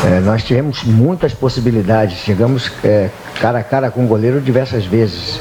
É, 0.04 0.20
nós 0.20 0.44
tivemos 0.44 0.84
muitas 0.84 1.32
possibilidades, 1.32 2.18
chegamos 2.18 2.70
é, 2.84 3.10
cara 3.40 3.58
a 3.58 3.64
cara 3.64 3.90
com 3.90 4.04
o 4.04 4.06
goleiro 4.06 4.40
diversas 4.40 4.84
vezes. 4.84 5.40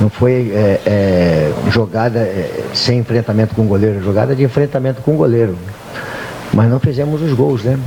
Não 0.00 0.10
foi 0.10 0.52
é, 0.52 0.80
é, 0.84 1.52
jogada 1.70 2.18
é, 2.18 2.64
sem 2.74 2.98
enfrentamento 2.98 3.54
com 3.54 3.62
o 3.62 3.66
goleiro, 3.66 4.02
jogada 4.02 4.34
de 4.34 4.44
enfrentamento 4.44 5.00
com 5.02 5.14
o 5.14 5.16
goleiro. 5.16 5.56
Mas 6.52 6.70
não 6.70 6.78
fizemos 6.78 7.22
os 7.22 7.32
gols, 7.32 7.62
né? 7.62 7.78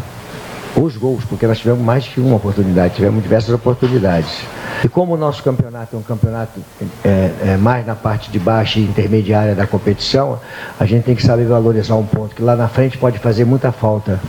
Os 0.75 0.97
gols, 0.97 1.23
porque 1.25 1.45
nós 1.45 1.59
tivemos 1.59 1.83
mais 1.83 2.07
que 2.07 2.19
uma 2.19 2.35
oportunidade, 2.35 2.95
tivemos 2.95 3.21
diversas 3.21 3.53
oportunidades. 3.53 4.41
E 4.83 4.87
como 4.87 5.13
o 5.13 5.17
nosso 5.17 5.43
campeonato 5.43 5.95
é 5.95 5.99
um 5.99 6.03
campeonato 6.03 6.59
é, 7.03 7.31
é, 7.41 7.57
mais 7.57 7.85
na 7.85 7.95
parte 7.95 8.31
de 8.31 8.39
baixo 8.39 8.79
e 8.79 8.83
intermediária 8.83 9.53
da 9.53 9.67
competição, 9.67 10.39
a 10.79 10.85
gente 10.85 11.03
tem 11.03 11.15
que 11.15 11.23
saber 11.23 11.45
valorizar 11.45 11.95
um 11.95 12.05
ponto 12.05 12.33
que 12.33 12.41
lá 12.41 12.55
na 12.55 12.67
frente 12.67 12.97
pode 12.97 13.19
fazer 13.19 13.45
muita 13.45 13.71
falta. 13.71 14.19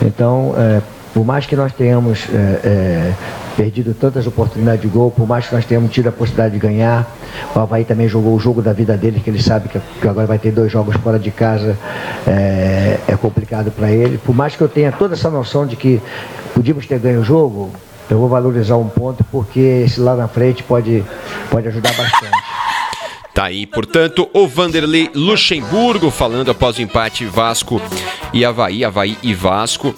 Então, 0.00 0.54
é, 0.56 0.80
por 1.12 1.24
mais 1.24 1.46
que 1.46 1.56
nós 1.56 1.72
tenhamos 1.72 2.28
é, 2.32 2.60
é, 2.62 3.12
perdido 3.56 3.94
tantas 3.94 4.26
oportunidades 4.26 4.82
de 4.82 4.88
gol, 4.88 5.10
por 5.10 5.26
mais 5.26 5.46
que 5.46 5.54
nós 5.54 5.64
tenhamos 5.64 5.90
tido 5.90 6.08
a 6.08 6.12
possibilidade 6.12 6.54
de 6.54 6.60
ganhar, 6.60 7.10
o 7.54 7.58
Havaí 7.58 7.84
também 7.84 8.06
jogou 8.08 8.34
o 8.34 8.38
jogo 8.38 8.60
da 8.60 8.72
vida 8.72 8.96
dele, 8.96 9.20
que 9.20 9.30
ele 9.30 9.42
sabe 9.42 9.68
que, 9.68 9.80
agora 10.06 10.26
vai 10.26 10.38
ter 10.38 10.52
dois 10.52 10.70
jogos 10.70 10.94
fora 10.96 11.18
de 11.18 11.30
casa, 11.30 11.76
é, 12.26 12.98
é 13.08 13.16
complicado 13.16 13.70
para 13.70 13.90
ele. 13.90 14.18
Por 14.18 14.34
mais 14.34 14.54
que 14.54 14.62
eu 14.62 14.68
tenha 14.68 14.92
toda 14.92 15.14
essa 15.14 15.30
noção 15.30 15.66
de 15.66 15.74
que 15.74 16.00
podíamos 16.54 16.86
ter 16.86 16.98
ganho 16.98 17.20
o 17.20 17.24
jogo, 17.24 17.70
eu 18.10 18.18
vou 18.18 18.28
valorizar 18.28 18.76
um 18.76 18.88
ponto, 18.88 19.24
porque 19.24 19.58
esse 19.58 20.00
lá 20.00 20.14
na 20.14 20.28
frente 20.28 20.62
pode, 20.62 21.02
pode 21.50 21.66
ajudar 21.68 21.92
bastante. 21.94 22.36
Tá 23.34 23.44
aí, 23.44 23.66
portanto, 23.66 24.28
o 24.32 24.46
Vanderlei 24.46 25.10
Luxemburgo 25.14 26.10
falando 26.10 26.50
após 26.50 26.78
o 26.78 26.82
empate 26.82 27.26
Vasco 27.26 27.80
e 28.32 28.44
Havaí, 28.44 28.84
Havaí 28.84 29.18
e 29.22 29.34
Vasco. 29.34 29.94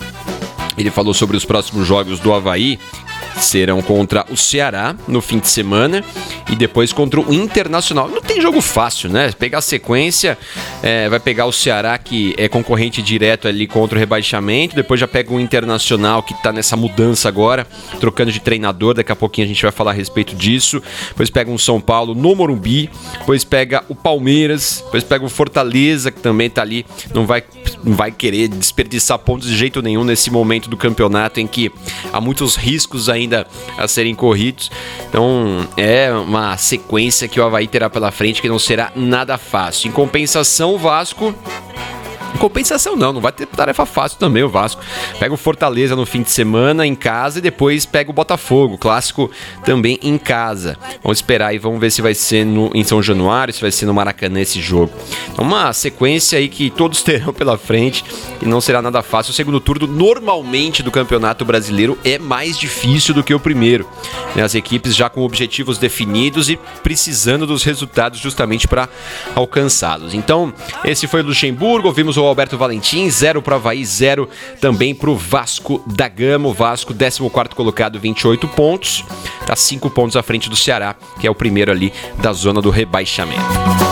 Ele 0.77 0.91
falou 0.91 1.15
sobre 1.15 1.37
os 1.37 1.45
próximos 1.45 1.87
jogos 1.87 2.19
do 2.19 2.33
Havaí, 2.33 2.79
serão 3.39 3.81
contra 3.83 4.25
o 4.31 4.37
Ceará 4.37 4.95
no 5.07 5.21
fim 5.21 5.39
de 5.39 5.49
semana 5.49 6.05
e 6.51 6.57
depois 6.57 6.93
contra 6.93 7.21
o 7.21 7.33
Internacional. 7.33 8.09
Não 8.09 8.21
tem 8.21 8.41
jogo 8.41 8.61
fácil, 8.61 9.11
né? 9.11 9.31
Pegar 9.33 9.59
a 9.59 9.63
sequência, 9.63 10.39
é, 10.83 11.09
vai 11.09 11.21
pegar 11.21 11.47
o 11.47 11.53
Ceará, 11.53 11.97
que 11.99 12.35
é 12.37 12.49
concorrente 12.49 13.03
direto 13.03 13.49
ali 13.49 13.67
contra 13.67 13.97
o 13.97 13.99
rebaixamento, 13.99 14.75
depois 14.75 15.01
já 15.01 15.09
pega 15.09 15.33
o 15.33 15.41
Internacional, 15.41 16.23
que 16.23 16.35
tá 16.43 16.53
nessa 16.53 16.77
mudança 16.77 17.29
agora, 17.29 17.67
trocando 18.01 18.33
de 18.33 18.41
treinador, 18.41 18.95
daqui 18.95 19.13
a 19.13 19.17
pouquinho 19.17 19.47
a 19.47 19.49
gente 19.49 19.63
vai 19.63 19.73
falar 19.73 19.91
a 19.93 19.95
respeito 19.95 20.35
disso. 20.35 20.83
Depois 21.09 21.31
pega 21.31 21.51
um 21.51 21.59
São 21.59 21.81
Paulo 21.81 22.15
no 22.15 22.35
Morumbi, 22.35 22.91
depois 23.19 23.45
pega 23.45 23.85
o 23.89 23.95
Palmeiras, 23.95 24.83
depois 24.85 25.05
pega 25.05 25.25
o 25.25 25.29
Fortaleza, 25.29 26.11
que 26.11 26.21
também 26.21 26.51
tá 26.51 26.63
ali, 26.63 26.85
não 27.15 27.27
vai, 27.27 27.43
vai 27.83 28.11
querer 28.11 28.49
desperdiçar 28.49 29.19
pontos 29.19 29.49
de 29.49 29.57
jeito 29.57 29.83
nenhum 29.83 30.05
nesse 30.05 30.31
momento 30.31 30.69
do 30.69 30.77
campeonato 30.77 31.41
em 31.41 31.47
que 31.47 31.71
há 32.13 32.21
muitos 32.21 32.57
riscos 32.57 33.09
ainda 33.09 33.47
a 33.77 33.87
serem 33.89 34.15
corridos. 34.15 34.71
Então 35.09 35.67
é 35.77 36.13
uma 36.13 36.57
sequência 36.57 37.29
que 37.29 37.41
o 37.41 37.45
Havaí 37.45 37.67
terá 37.67 37.89
pela 37.89 38.11
frente 38.11 38.41
que 38.41 38.49
não 38.49 38.59
será 38.59 38.93
nada 38.95 39.39
fácil. 39.39 39.89
Em 39.89 39.93
compensação, 39.93 40.75
o 40.75 40.79
Vasco 40.79 41.35
Compensação 42.39 42.95
não, 42.95 43.13
não 43.13 43.21
vai 43.21 43.33
ter 43.33 43.47
tarefa 43.47 43.85
fácil 43.85 44.19
também 44.19 44.43
o 44.43 44.49
Vasco. 44.49 44.81
Pega 45.19 45.35
o 45.35 45.37
Fortaleza 45.37 45.97
no 45.97 46.07
fim 46.07 46.23
de 46.23 46.31
semana 46.31 46.87
em 46.87 46.95
casa 46.95 47.39
e 47.39 47.43
depois 47.43 47.85
pega 47.85 48.11
o 48.11 48.13
Botafogo, 48.13 48.79
clássico 48.79 49.31
também 49.65 49.99
em 50.03 50.17
casa. 50.19 50.77
Vamos 51.03 51.19
esperar 51.19 51.55
e 51.55 51.59
vamos 51.59 51.81
ver 51.81 51.91
se 51.91 52.03
vai 52.03 52.15
ser 52.15 52.45
no, 52.45 52.71
em 52.75 52.85
São 52.85 53.03
Januário, 53.03 53.53
se 53.53 53.61
vai 53.61 53.71
ser 53.73 53.87
no 53.87 53.95
Maracanã 53.95 54.41
esse 54.41 54.61
jogo. 54.61 54.93
Então, 55.33 55.45
uma 55.45 55.73
sequência 55.73 56.39
aí 56.39 56.49
que 56.49 56.71
todos 56.71 57.03
terão 57.09 57.33
pela 57.33 57.57
frente 57.57 58.05
e 58.43 58.47
não 58.47 58.61
será 58.61 58.83
nada 58.83 59.03
fácil. 59.03 59.31
O 59.31 59.35
segundo 59.35 59.59
turno 59.59 59.87
normalmente 59.87 60.83
do 60.83 60.91
Campeonato 60.91 61.45
Brasileiro 61.45 61.99
é 62.05 62.19
mais 62.19 62.59
difícil 62.59 63.15
do 63.15 63.25
que 63.25 63.35
o 63.35 63.41
primeiro. 63.41 63.89
Né? 64.37 64.43
As 64.43 64.55
equipes 64.55 64.95
já 64.95 65.09
com 65.09 65.23
objetivos 65.23 65.79
definidos 65.79 66.49
e 66.51 66.59
precisando 66.83 67.47
dos 67.47 67.65
resultados 67.65 68.21
justamente 68.21 68.69
para 68.69 68.89
alcançá-los. 69.35 70.15
Então, 70.15 70.53
esse 70.85 71.07
foi 71.07 71.23
o 71.23 71.25
Luxemburgo, 71.25 71.89
ouvimos 71.89 72.18
o 72.25 72.27
Alberto 72.27 72.59
Valentim, 72.59 73.09
0 73.09 73.43
para 73.43 73.55
o 73.55 73.57
Havaí, 73.57 73.85
0 73.85 74.29
também 74.61 74.95
para 74.95 75.11
o 75.11 75.17
Vasco 75.17 75.83
da 75.87 76.09
Gama. 76.09 76.49
O 76.49 76.53
Vasco, 76.53 76.93
14 76.93 77.21
colocado, 77.55 77.99
28 77.99 78.47
pontos. 78.49 79.05
Está 79.41 79.57
5 79.57 79.91
pontos 79.91 80.17
à 80.17 80.23
frente 80.23 80.49
do 80.49 80.57
Ceará, 80.57 80.95
que 81.21 81.27
é 81.27 81.31
o 81.31 81.35
primeiro 81.35 81.71
ali 81.71 81.93
da 82.21 82.33
zona 82.33 82.61
do 82.61 82.71
rebaixamento. 82.71 83.88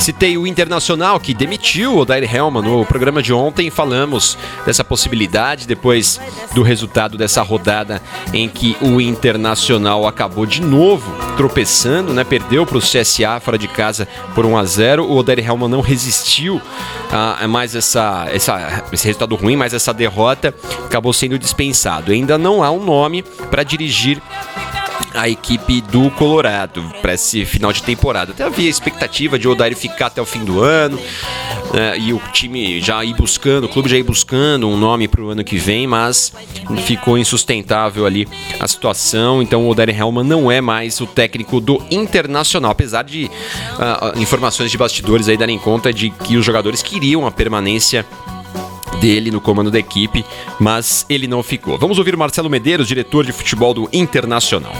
Citei 0.00 0.38
o 0.38 0.46
Internacional 0.46 1.20
que 1.20 1.34
demitiu 1.34 1.92
o 1.92 1.98
Odair 1.98 2.34
Helman 2.34 2.62
no 2.62 2.86
programa 2.86 3.22
de 3.22 3.34
ontem. 3.34 3.68
Falamos 3.68 4.36
dessa 4.64 4.82
possibilidade 4.82 5.66
depois 5.66 6.18
do 6.54 6.62
resultado 6.62 7.18
dessa 7.18 7.42
rodada 7.42 8.00
em 8.32 8.48
que 8.48 8.74
o 8.80 8.98
Internacional 8.98 10.06
acabou 10.06 10.46
de 10.46 10.62
novo 10.62 11.14
tropeçando, 11.36 12.14
né? 12.14 12.24
Perdeu 12.24 12.64
para 12.64 12.78
o 12.78 12.80
CSA 12.80 13.38
fora 13.40 13.58
de 13.58 13.68
casa 13.68 14.08
por 14.34 14.46
1 14.46 14.56
a 14.56 14.64
0. 14.64 15.04
O 15.04 15.18
Odair 15.18 15.46
Helman 15.46 15.68
não 15.68 15.82
resistiu 15.82 16.62
a 17.12 17.46
mais 17.46 17.76
essa, 17.76 18.26
essa, 18.32 18.82
esse 18.90 19.06
resultado 19.06 19.34
ruim, 19.36 19.54
mas 19.54 19.74
essa 19.74 19.92
derrota 19.92 20.54
acabou 20.86 21.12
sendo 21.12 21.38
dispensado. 21.38 22.10
Ainda 22.10 22.38
não 22.38 22.64
há 22.64 22.70
um 22.70 22.82
nome 22.82 23.22
para 23.50 23.62
dirigir 23.62 24.20
a 25.14 25.28
equipe 25.28 25.80
do 25.80 26.10
Colorado 26.10 26.82
para 27.00 27.14
esse 27.14 27.44
final 27.44 27.72
de 27.72 27.82
temporada. 27.82 28.32
Até 28.32 28.44
havia 28.44 28.68
expectativa 28.68 29.38
de 29.38 29.48
Odair 29.48 29.76
ficar 29.76 30.06
até 30.06 30.20
o 30.20 30.26
fim 30.26 30.44
do 30.44 30.60
ano 30.60 30.98
né, 31.72 31.98
e 31.98 32.12
o 32.12 32.20
time 32.32 32.80
já 32.80 33.04
ir 33.04 33.14
buscando, 33.14 33.64
o 33.64 33.68
clube 33.68 33.88
já 33.88 33.96
ir 33.96 34.02
buscando 34.02 34.68
um 34.68 34.76
nome 34.76 35.08
para 35.08 35.22
o 35.22 35.30
ano 35.30 35.44
que 35.44 35.56
vem, 35.56 35.86
mas 35.86 36.32
ficou 36.84 37.18
insustentável 37.18 38.06
ali 38.06 38.26
a 38.58 38.66
situação. 38.66 39.42
Então 39.42 39.64
o 39.64 39.70
Odair 39.70 39.90
Helman 39.90 40.24
não 40.24 40.50
é 40.50 40.60
mais 40.60 41.00
o 41.00 41.06
técnico 41.06 41.60
do 41.60 41.82
Internacional, 41.90 42.70
apesar 42.70 43.02
de 43.02 43.24
uh, 43.26 44.20
informações 44.20 44.70
de 44.70 44.78
bastidores 44.78 45.28
aí 45.28 45.36
darem 45.36 45.58
conta 45.58 45.92
de 45.92 46.10
que 46.10 46.36
os 46.36 46.44
jogadores 46.44 46.82
queriam 46.82 47.26
a 47.26 47.30
permanência 47.30 48.06
dele 48.98 49.30
no 49.30 49.40
comando 49.40 49.70
da 49.70 49.78
equipe, 49.78 50.24
mas 50.58 51.04
ele 51.08 51.26
não 51.26 51.42
ficou. 51.42 51.78
Vamos 51.78 51.98
ouvir 51.98 52.14
o 52.14 52.18
Marcelo 52.18 52.50
Medeiros, 52.50 52.88
diretor 52.88 53.24
de 53.24 53.32
futebol 53.32 53.72
do 53.72 53.88
Internacional. 53.92 54.72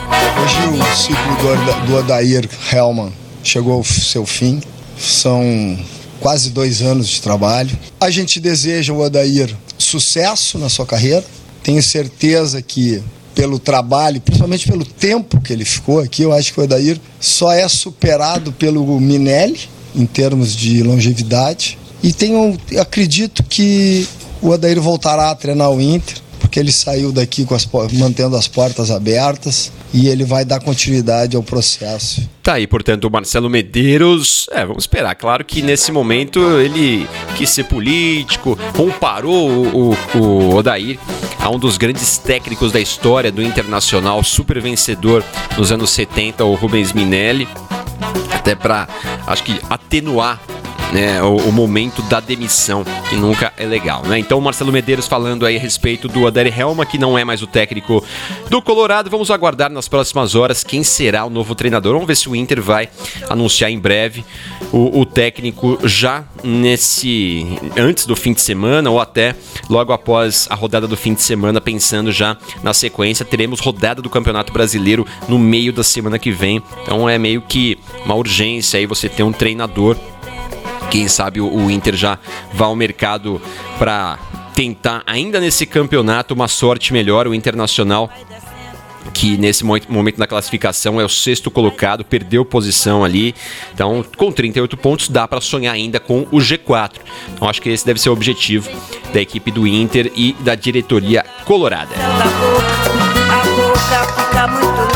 Hoje 0.42 0.56
o 0.68 0.96
ciclo 0.96 1.86
do 1.86 1.96
Odair 1.96 2.48
Hellman 2.72 3.12
chegou 3.42 3.74
ao 3.74 3.84
seu 3.84 4.26
fim. 4.26 4.60
São 4.98 5.78
quase 6.20 6.50
dois 6.50 6.82
anos 6.82 7.08
de 7.08 7.20
trabalho. 7.22 7.70
A 8.00 8.10
gente 8.10 8.38
deseja 8.38 8.92
o 8.92 9.00
Odair 9.00 9.54
sucesso 9.78 10.58
na 10.58 10.68
sua 10.68 10.86
carreira. 10.86 11.24
Tenho 11.62 11.82
certeza 11.82 12.60
que 12.62 13.02
pelo 13.34 13.58
trabalho, 13.58 14.20
principalmente 14.20 14.68
pelo 14.68 14.84
tempo 14.84 15.40
que 15.40 15.52
ele 15.52 15.64
ficou 15.64 16.00
aqui. 16.00 16.22
Eu 16.22 16.32
acho 16.32 16.52
que 16.52 16.60
o 16.60 16.64
Odair 16.64 17.00
só 17.18 17.52
é 17.52 17.66
superado 17.68 18.52
pelo 18.52 19.00
Minelli 19.00 19.60
em 19.94 20.06
termos 20.06 20.54
de 20.54 20.82
longevidade. 20.82 21.78
E 22.02 22.12
tenho, 22.12 22.58
acredito 22.78 23.42
que 23.42 24.06
o 24.40 24.48
Odair 24.48 24.80
voltará 24.80 25.30
a 25.30 25.34
treinar 25.34 25.70
o 25.70 25.80
Inter, 25.80 26.16
porque 26.38 26.58
ele 26.58 26.72
saiu 26.72 27.12
daqui 27.12 27.46
as, 27.50 27.68
mantendo 27.92 28.36
as 28.36 28.48
portas 28.48 28.90
abertas 28.90 29.70
e 29.92 30.08
ele 30.08 30.24
vai 30.24 30.44
dar 30.44 30.60
continuidade 30.60 31.36
ao 31.36 31.42
processo. 31.42 32.28
Tá 32.42 32.54
aí, 32.54 32.66
portanto, 32.66 33.04
o 33.04 33.10
Marcelo 33.10 33.50
Medeiros. 33.50 34.48
É, 34.50 34.64
vamos 34.64 34.84
esperar. 34.84 35.14
Claro 35.14 35.44
que 35.44 35.62
nesse 35.62 35.92
momento 35.92 36.40
ele 36.58 37.06
quis 37.36 37.50
ser 37.50 37.64
político, 37.64 38.58
comparou 38.74 39.50
o, 39.50 39.90
o, 39.92 40.18
o 40.18 40.54
Odair 40.54 40.98
a 41.38 41.50
um 41.50 41.58
dos 41.58 41.76
grandes 41.76 42.18
técnicos 42.18 42.72
da 42.72 42.80
história 42.80 43.30
do 43.30 43.42
Internacional, 43.42 44.22
super 44.22 44.60
vencedor 44.60 45.24
nos 45.56 45.70
anos 45.70 45.90
70, 45.90 46.44
o 46.44 46.54
Rubens 46.54 46.92
Minelli. 46.92 47.46
Até 48.32 48.54
para, 48.54 48.88
acho 49.26 49.42
que, 49.42 49.60
atenuar 49.68 50.40
né, 50.92 51.22
o, 51.22 51.36
o, 51.36 51.52
momento 51.52 52.02
da 52.02 52.20
demissão, 52.20 52.84
que 53.08 53.16
nunca 53.16 53.52
é 53.56 53.64
legal, 53.64 54.02
né? 54.04 54.18
Então, 54.18 54.40
Marcelo 54.40 54.72
Medeiros 54.72 55.06
falando 55.06 55.46
aí 55.46 55.56
a 55.56 55.60
respeito 55.60 56.08
do 56.08 56.26
Adair 56.26 56.58
Helma, 56.58 56.84
que 56.84 56.98
não 56.98 57.16
é 57.16 57.24
mais 57.24 57.42
o 57.42 57.46
técnico 57.46 58.04
do 58.48 58.60
Colorado. 58.60 59.08
Vamos 59.08 59.30
aguardar 59.30 59.70
nas 59.70 59.88
próximas 59.88 60.34
horas 60.34 60.64
quem 60.64 60.82
será 60.82 61.24
o 61.24 61.30
novo 61.30 61.54
treinador. 61.54 61.92
Vamos 61.92 62.08
ver 62.08 62.16
se 62.16 62.28
o 62.28 62.34
Inter 62.34 62.60
vai 62.60 62.88
anunciar 63.28 63.70
em 63.70 63.78
breve 63.78 64.24
o, 64.72 65.00
o 65.00 65.06
técnico 65.06 65.78
já 65.84 66.24
nesse 66.42 67.46
antes 67.76 68.06
do 68.06 68.16
fim 68.16 68.32
de 68.32 68.40
semana 68.40 68.90
ou 68.90 69.00
até 69.00 69.34
logo 69.68 69.92
após 69.92 70.46
a 70.50 70.54
rodada 70.54 70.86
do 70.86 70.96
fim 70.96 71.14
de 71.14 71.22
semana, 71.22 71.60
pensando 71.60 72.10
já 72.10 72.36
na 72.62 72.74
sequência, 72.74 73.24
teremos 73.24 73.60
rodada 73.60 74.02
do 74.02 74.10
Campeonato 74.10 74.52
Brasileiro 74.52 75.06
no 75.28 75.38
meio 75.38 75.72
da 75.72 75.84
semana 75.84 76.18
que 76.18 76.30
vem. 76.30 76.62
Então 76.82 77.08
é 77.08 77.18
meio 77.18 77.42
que 77.42 77.78
uma 78.04 78.14
urgência 78.14 78.78
aí 78.78 78.86
você 78.86 79.08
ter 79.08 79.22
um 79.22 79.32
treinador 79.32 79.96
quem 80.90 81.06
sabe 81.08 81.40
o, 81.40 81.70
Inter 81.70 81.94
já 81.94 82.18
vá 82.52 82.66
ao 82.66 82.76
mercado 82.76 83.40
para 83.78 84.18
tentar, 84.54 85.02
ainda 85.06 85.38
nesse 85.40 85.64
campeonato, 85.64 86.34
uma 86.34 86.48
sorte 86.48 86.92
melhor. 86.92 87.26
O 87.28 87.34
Internacional 87.34 88.10
que 89.14 89.36
nesse 89.38 89.64
momento 89.64 90.18
da 90.18 90.26
classificação 90.26 91.00
é 91.00 91.04
o 91.04 91.08
sexto 91.08 91.50
colocado, 91.50 92.04
perdeu 92.04 92.44
posição 92.44 93.02
ali. 93.02 93.34
Então, 93.72 94.04
com 94.16 94.30
38 94.30 94.76
pontos, 94.76 95.08
dá 95.08 95.26
para 95.26 95.40
sonhar 95.40 95.74
ainda 95.74 95.98
com 95.98 96.26
o 96.30 96.38
G4. 96.38 96.92
Então, 97.34 97.48
acho 97.48 97.62
que 97.62 97.70
esse 97.70 97.84
deve 97.84 98.00
ser 98.00 98.10
o 98.10 98.12
objetivo 98.12 98.70
da 99.12 99.20
equipe 99.20 99.50
do 99.50 99.66
Inter 99.66 100.12
e 100.14 100.34
da 100.40 100.54
diretoria 100.54 101.24
colorada. 101.44 101.94
A 103.30 103.44
boca 103.56 104.06
fica 104.16 104.46
muito 104.48 104.90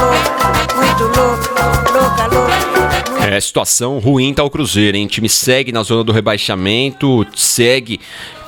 É, 3.27 3.41
situação 3.41 3.99
ruim 4.01 4.35
tá 4.35 4.45
o 4.45 4.51
Cruzeiro, 4.51 4.99
hein? 4.99 5.07
O 5.07 5.09
time 5.09 5.31
segue 5.31 5.73
na 5.73 5.83
zona 5.83 6.05
do 6.05 6.13
rebaixamento, 6.13 7.27
segue 7.35 7.99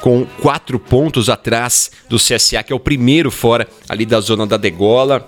com 0.03 0.27
quatro 0.43 0.79
pontos 0.79 1.31
atrás 1.31 1.91
do 2.11 2.19
CSA, 2.19 2.63
que 2.63 2.75
é 2.75 2.77
o 2.77 2.79
primeiro 2.81 3.31
fora 3.31 3.67
ali 3.89 4.05
da 4.05 4.21
zona 4.21 4.47
da 4.47 4.59
degola. 4.59 5.27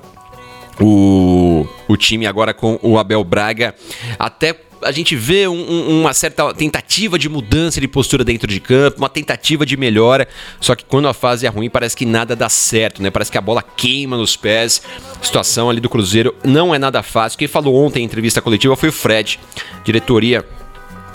O, 0.78 1.66
o 1.88 1.96
time 1.96 2.26
agora 2.26 2.52
com 2.52 2.78
o 2.82 2.98
Abel 2.98 3.24
Braga 3.24 3.74
até 4.18 4.54
a 4.82 4.92
gente 4.92 5.16
vê 5.16 5.46
um, 5.48 5.54
um, 5.54 6.00
uma 6.00 6.12
certa 6.12 6.52
tentativa 6.54 7.18
de 7.18 7.28
mudança 7.28 7.80
de 7.80 7.88
postura 7.88 8.24
dentro 8.24 8.48
de 8.48 8.60
campo, 8.60 8.98
uma 8.98 9.08
tentativa 9.08 9.64
de 9.64 9.76
melhora, 9.76 10.28
só 10.60 10.74
que 10.74 10.84
quando 10.84 11.08
a 11.08 11.14
fase 11.14 11.46
é 11.46 11.48
ruim 11.48 11.68
parece 11.68 11.96
que 11.96 12.06
nada 12.06 12.34
dá 12.34 12.48
certo, 12.48 13.02
né? 13.02 13.10
Parece 13.10 13.30
que 13.30 13.38
a 13.38 13.40
bola 13.40 13.62
queima 13.62 14.16
nos 14.16 14.36
pés. 14.36 14.82
A 15.20 15.24
situação 15.24 15.70
ali 15.70 15.80
do 15.80 15.88
Cruzeiro 15.88 16.34
não 16.44 16.74
é 16.74 16.78
nada 16.78 17.02
fácil. 17.02 17.38
Quem 17.38 17.48
falou 17.48 17.74
ontem 17.74 18.00
em 18.00 18.04
entrevista 18.04 18.40
coletiva 18.40 18.76
foi 18.76 18.88
o 18.88 18.92
Fred, 18.92 19.38
diretoria 19.84 20.44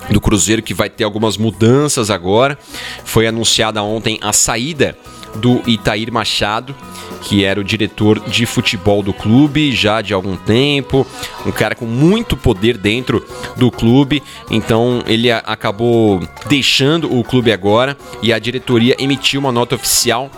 do 0.10 0.20
Cruzeiro 0.20 0.62
que 0.62 0.74
vai 0.74 0.90
ter 0.90 1.04
algumas 1.04 1.38
mudanças 1.38 2.10
agora. 2.10 2.58
Foi 3.06 3.28
anunciada 3.28 3.82
ontem 3.82 4.20
a 4.22 4.34
saída 4.34 4.98
do 5.36 5.62
Itair 5.68 6.12
Machado, 6.12 6.76
que 7.22 7.44
era 7.44 7.60
o 7.60 7.64
diretor 7.64 8.20
de 8.20 8.46
futebol 8.46 9.02
do 9.02 9.14
clube 9.14 9.72
já 9.72 10.02
de 10.02 10.14
algum 10.14 10.36
tempo, 10.36 11.06
um 11.46 11.52
cara 11.52 11.76
com 11.76 11.86
muito 11.86 12.36
poder 12.36 12.78
dentro 12.78 13.26
do 13.56 13.72
clube. 13.72 14.22
Então 14.50 15.04
ele 15.08 15.32
acabou 15.32 16.22
deixando 16.48 17.14
o 17.18 17.24
clube 17.24 17.52
agora 17.52 17.98
e 18.22 18.34
a 18.34 18.40
diretoria 18.40 18.96
emitiu 19.00 19.40
uma 19.40 19.52
nota 19.52 19.76
oficial 19.76 20.30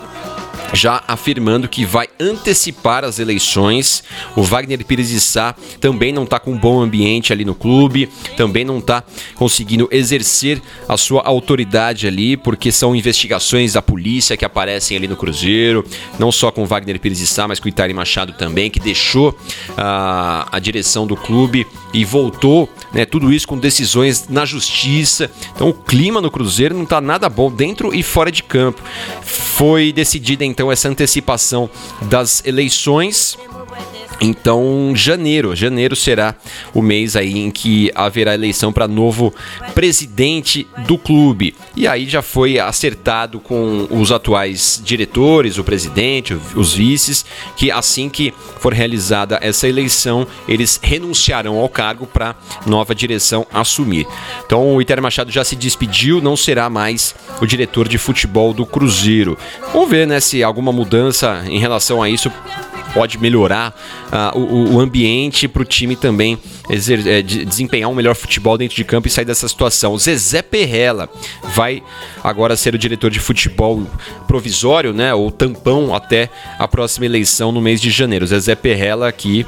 já 0.72 1.02
afirmando 1.06 1.68
que 1.68 1.84
vai 1.84 2.08
antecipar 2.18 3.04
as 3.04 3.18
eleições. 3.18 4.02
O 4.34 4.42
Wagner 4.42 4.84
Pires 4.84 5.08
de 5.08 5.20
Sá 5.20 5.54
também 5.80 6.12
não 6.12 6.24
está 6.24 6.38
com 6.38 6.52
um 6.52 6.58
bom 6.58 6.80
ambiente 6.80 7.32
ali 7.32 7.44
no 7.44 7.54
clube, 7.54 8.08
também 8.36 8.64
não 8.64 8.78
está 8.78 9.02
conseguindo 9.34 9.88
exercer 9.90 10.60
a 10.88 10.96
sua 10.96 11.22
autoridade 11.22 12.06
ali, 12.06 12.36
porque 12.36 12.70
são 12.72 12.94
investigações 12.94 13.74
da 13.74 13.82
polícia 13.82 14.36
que 14.36 14.44
aparecem 14.44 14.96
ali 14.96 15.08
no 15.08 15.16
Cruzeiro, 15.16 15.84
não 16.18 16.30
só 16.32 16.50
com 16.50 16.62
o 16.62 16.66
Wagner 16.66 16.98
Pires 16.98 17.18
de 17.18 17.26
Sá, 17.26 17.46
mas 17.46 17.60
com 17.60 17.66
o 17.66 17.68
Itari 17.68 17.94
Machado 17.94 18.32
também, 18.32 18.70
que 18.70 18.80
deixou 18.80 19.36
a, 19.76 20.48
a 20.50 20.58
direção 20.58 21.06
do 21.06 21.16
clube 21.16 21.66
e 21.96 22.04
voltou, 22.04 22.68
né, 22.92 23.06
tudo 23.06 23.32
isso 23.32 23.48
com 23.48 23.56
decisões 23.56 24.28
na 24.28 24.44
justiça. 24.44 25.30
Então 25.54 25.70
o 25.70 25.74
clima 25.74 26.20
no 26.20 26.30
Cruzeiro 26.30 26.74
não 26.74 26.82
está 26.82 27.00
nada 27.00 27.26
bom 27.28 27.50
dentro 27.50 27.94
e 27.94 28.02
fora 28.02 28.30
de 28.30 28.42
campo. 28.42 28.82
Foi 29.22 29.92
decidida 29.92 30.44
então 30.44 30.70
essa 30.70 30.90
antecipação 30.90 31.70
das 32.02 32.44
eleições 32.44 33.38
então, 34.20 34.92
janeiro, 34.94 35.54
janeiro 35.54 35.94
será 35.94 36.34
o 36.72 36.80
mês 36.80 37.16
aí 37.16 37.38
em 37.38 37.50
que 37.50 37.90
haverá 37.94 38.34
eleição 38.34 38.72
para 38.72 38.88
novo 38.88 39.34
presidente 39.74 40.66
do 40.86 40.96
clube. 40.96 41.54
E 41.74 41.86
aí 41.86 42.08
já 42.08 42.22
foi 42.22 42.58
acertado 42.58 43.38
com 43.38 43.86
os 43.90 44.10
atuais 44.10 44.80
diretores, 44.82 45.58
o 45.58 45.64
presidente, 45.64 46.36
os 46.54 46.72
vices, 46.72 47.26
que 47.56 47.70
assim 47.70 48.08
que 48.08 48.32
for 48.58 48.72
realizada 48.72 49.38
essa 49.42 49.68
eleição, 49.68 50.26
eles 50.48 50.80
renunciarão 50.82 51.58
ao 51.58 51.68
cargo 51.68 52.06
para 52.06 52.34
nova 52.64 52.94
direção 52.94 53.46
assumir. 53.52 54.06
Então, 54.44 54.74
o 54.74 54.80
Iter 54.80 55.00
Machado 55.02 55.30
já 55.30 55.44
se 55.44 55.54
despediu, 55.54 56.20
não 56.20 56.36
será 56.36 56.70
mais 56.70 57.14
o 57.40 57.46
diretor 57.46 57.86
de 57.86 57.98
futebol 57.98 58.54
do 58.54 58.64
Cruzeiro. 58.64 59.36
Vamos 59.72 59.90
ver, 59.90 60.06
né, 60.06 60.20
se 60.20 60.42
alguma 60.42 60.72
mudança 60.72 61.44
em 61.46 61.58
relação 61.58 62.02
a 62.02 62.08
isso 62.08 62.32
pode 62.96 63.18
melhorar 63.18 63.78
uh, 64.06 64.38
o, 64.38 64.76
o, 64.76 64.80
ambiente 64.80 65.46
para 65.46 65.60
o 65.60 65.64
time 65.66 65.94
também 65.94 66.38
exer, 66.70 67.06
é, 67.06 67.20
desempenhar 67.20 67.90
um 67.90 67.94
melhor 67.94 68.14
futebol 68.14 68.56
dentro 68.56 68.74
de 68.74 68.84
campo 68.84 69.06
e 69.06 69.10
sair 69.10 69.26
dessa 69.26 69.46
situação. 69.46 69.92
O 69.92 69.98
Zezé 69.98 70.40
Perrella 70.40 71.06
vai 71.54 71.82
agora 72.24 72.56
ser 72.56 72.74
o 72.74 72.78
diretor 72.78 73.10
de 73.10 73.20
futebol 73.20 73.86
provisório, 74.26 74.94
né, 74.94 75.12
ou 75.12 75.30
tampão 75.30 75.94
até 75.94 76.30
a 76.58 76.66
próxima 76.66 77.04
eleição 77.04 77.52
no 77.52 77.60
mês 77.60 77.82
de 77.82 77.90
janeiro. 77.90 78.24
O 78.24 78.28
Zezé 78.28 78.54
Perrella 78.54 79.06
aqui 79.06 79.44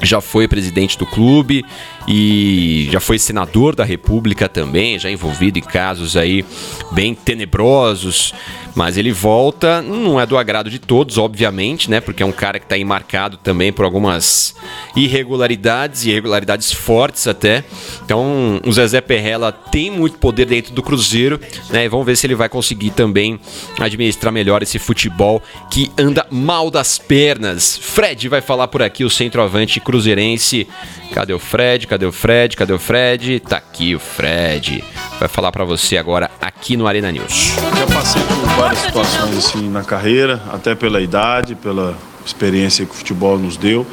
já 0.00 0.22
foi 0.22 0.48
presidente 0.48 0.98
do 0.98 1.04
clube 1.04 1.66
e 2.06 2.88
já 2.90 3.00
foi 3.00 3.18
senador 3.18 3.74
da 3.74 3.84
República 3.84 4.48
também, 4.48 4.98
já 4.98 5.10
envolvido 5.10 5.58
em 5.58 5.62
casos 5.62 6.16
aí 6.16 6.44
bem 6.92 7.14
tenebrosos, 7.14 8.34
mas 8.74 8.96
ele 8.96 9.12
volta, 9.12 9.80
não 9.80 10.20
é 10.20 10.26
do 10.26 10.36
agrado 10.36 10.68
de 10.68 10.78
todos, 10.78 11.16
obviamente, 11.16 11.88
né? 11.88 12.00
Porque 12.00 12.22
é 12.22 12.26
um 12.26 12.32
cara 12.32 12.58
que 12.58 12.64
está 12.64 12.74
aí 12.74 12.84
marcado 12.84 13.36
também 13.36 13.72
por 13.72 13.84
algumas 13.84 14.54
irregularidades, 14.96 16.04
irregularidades 16.04 16.72
fortes 16.72 17.28
até. 17.28 17.64
Então, 18.04 18.60
o 18.66 18.72
Zezé 18.72 19.00
Perrella 19.00 19.52
tem 19.52 19.90
muito 19.90 20.18
poder 20.18 20.46
dentro 20.46 20.72
do 20.74 20.82
Cruzeiro, 20.82 21.40
né? 21.70 21.84
E 21.84 21.88
vamos 21.88 22.04
ver 22.04 22.16
se 22.16 22.26
ele 22.26 22.34
vai 22.34 22.48
conseguir 22.48 22.90
também 22.90 23.38
administrar 23.78 24.32
melhor 24.32 24.62
esse 24.62 24.78
futebol 24.78 25.40
que 25.70 25.92
anda 25.96 26.26
mal 26.28 26.68
das 26.68 26.98
pernas. 26.98 27.78
Fred 27.80 28.28
vai 28.28 28.40
falar 28.40 28.66
por 28.66 28.82
aqui, 28.82 29.04
o 29.04 29.10
centroavante 29.10 29.78
cruzeirense. 29.78 30.66
Cadê 31.12 31.32
o 31.32 31.38
Fred? 31.38 31.86
Cadê 31.86 31.93
o 32.02 32.10
Fred? 32.10 32.56
Cadê 32.56 32.72
o 32.72 32.78
Fred? 32.78 33.38
Tá 33.40 33.58
aqui 33.58 33.94
o 33.94 34.00
Fred. 34.00 34.82
Vai 35.20 35.28
falar 35.28 35.52
para 35.52 35.64
você 35.64 35.96
agora 35.96 36.30
aqui 36.40 36.76
no 36.76 36.86
Arena 36.86 37.12
News. 37.12 37.52
Já 37.78 37.86
passei 37.94 38.22
por 38.22 38.36
várias 38.56 38.80
situações 38.80 39.36
assim 39.38 39.70
na 39.70 39.84
carreira, 39.84 40.42
até 40.52 40.74
pela 40.74 41.00
idade, 41.00 41.54
pela 41.54 41.96
experiência 42.26 42.84
que 42.84 42.90
o 42.90 42.94
futebol 42.94 43.38
nos 43.38 43.56
deu. 43.56 43.86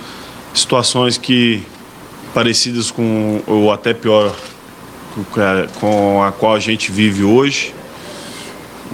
Situações 0.54 1.18
que 1.18 1.64
parecidas 2.34 2.90
com, 2.90 3.42
ou 3.46 3.72
até 3.72 3.94
pior, 3.94 4.36
com 5.80 6.24
a 6.24 6.32
qual 6.32 6.56
a 6.56 6.60
gente 6.60 6.92
vive 6.92 7.24
hoje, 7.24 7.74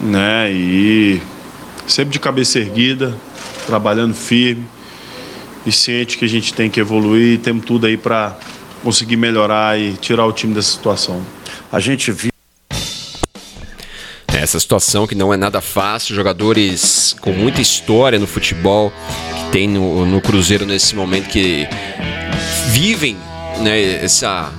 né? 0.02 0.52
E 0.52 1.22
sempre 1.88 2.12
de 2.12 2.20
cabeça 2.20 2.60
erguida, 2.60 3.16
trabalhando 3.66 4.14
firme 4.14 4.66
e 5.66 5.72
ciente 5.72 6.18
que 6.18 6.26
a 6.26 6.30
gente 6.30 6.54
tem 6.54 6.70
que 6.70 6.80
evoluir 6.80 7.34
e 7.34 7.38
temos 7.38 7.66
tudo 7.66 7.86
aí 7.86 7.98
para 7.98 8.38
conseguir 8.88 9.18
melhorar 9.18 9.78
e 9.78 9.98
tirar 9.98 10.26
o 10.26 10.32
time 10.32 10.54
dessa 10.54 10.72
situação. 10.72 11.22
A 11.70 11.78
gente 11.78 12.10
viu 12.10 12.32
essa 14.30 14.58
situação 14.58 15.06
que 15.06 15.14
não 15.14 15.34
é 15.34 15.36
nada 15.36 15.60
fácil, 15.60 16.16
jogadores 16.16 17.14
com 17.20 17.34
muita 17.34 17.60
história 17.60 18.18
no 18.18 18.26
futebol, 18.26 18.94
que 19.36 19.52
tem 19.52 19.68
no, 19.68 20.06
no 20.06 20.22
Cruzeiro 20.22 20.66
nesse 20.66 20.96
momento 20.96 21.28
que 21.28 21.68
vivem 22.70 23.18
né, 23.60 24.02
essa, 24.02 24.54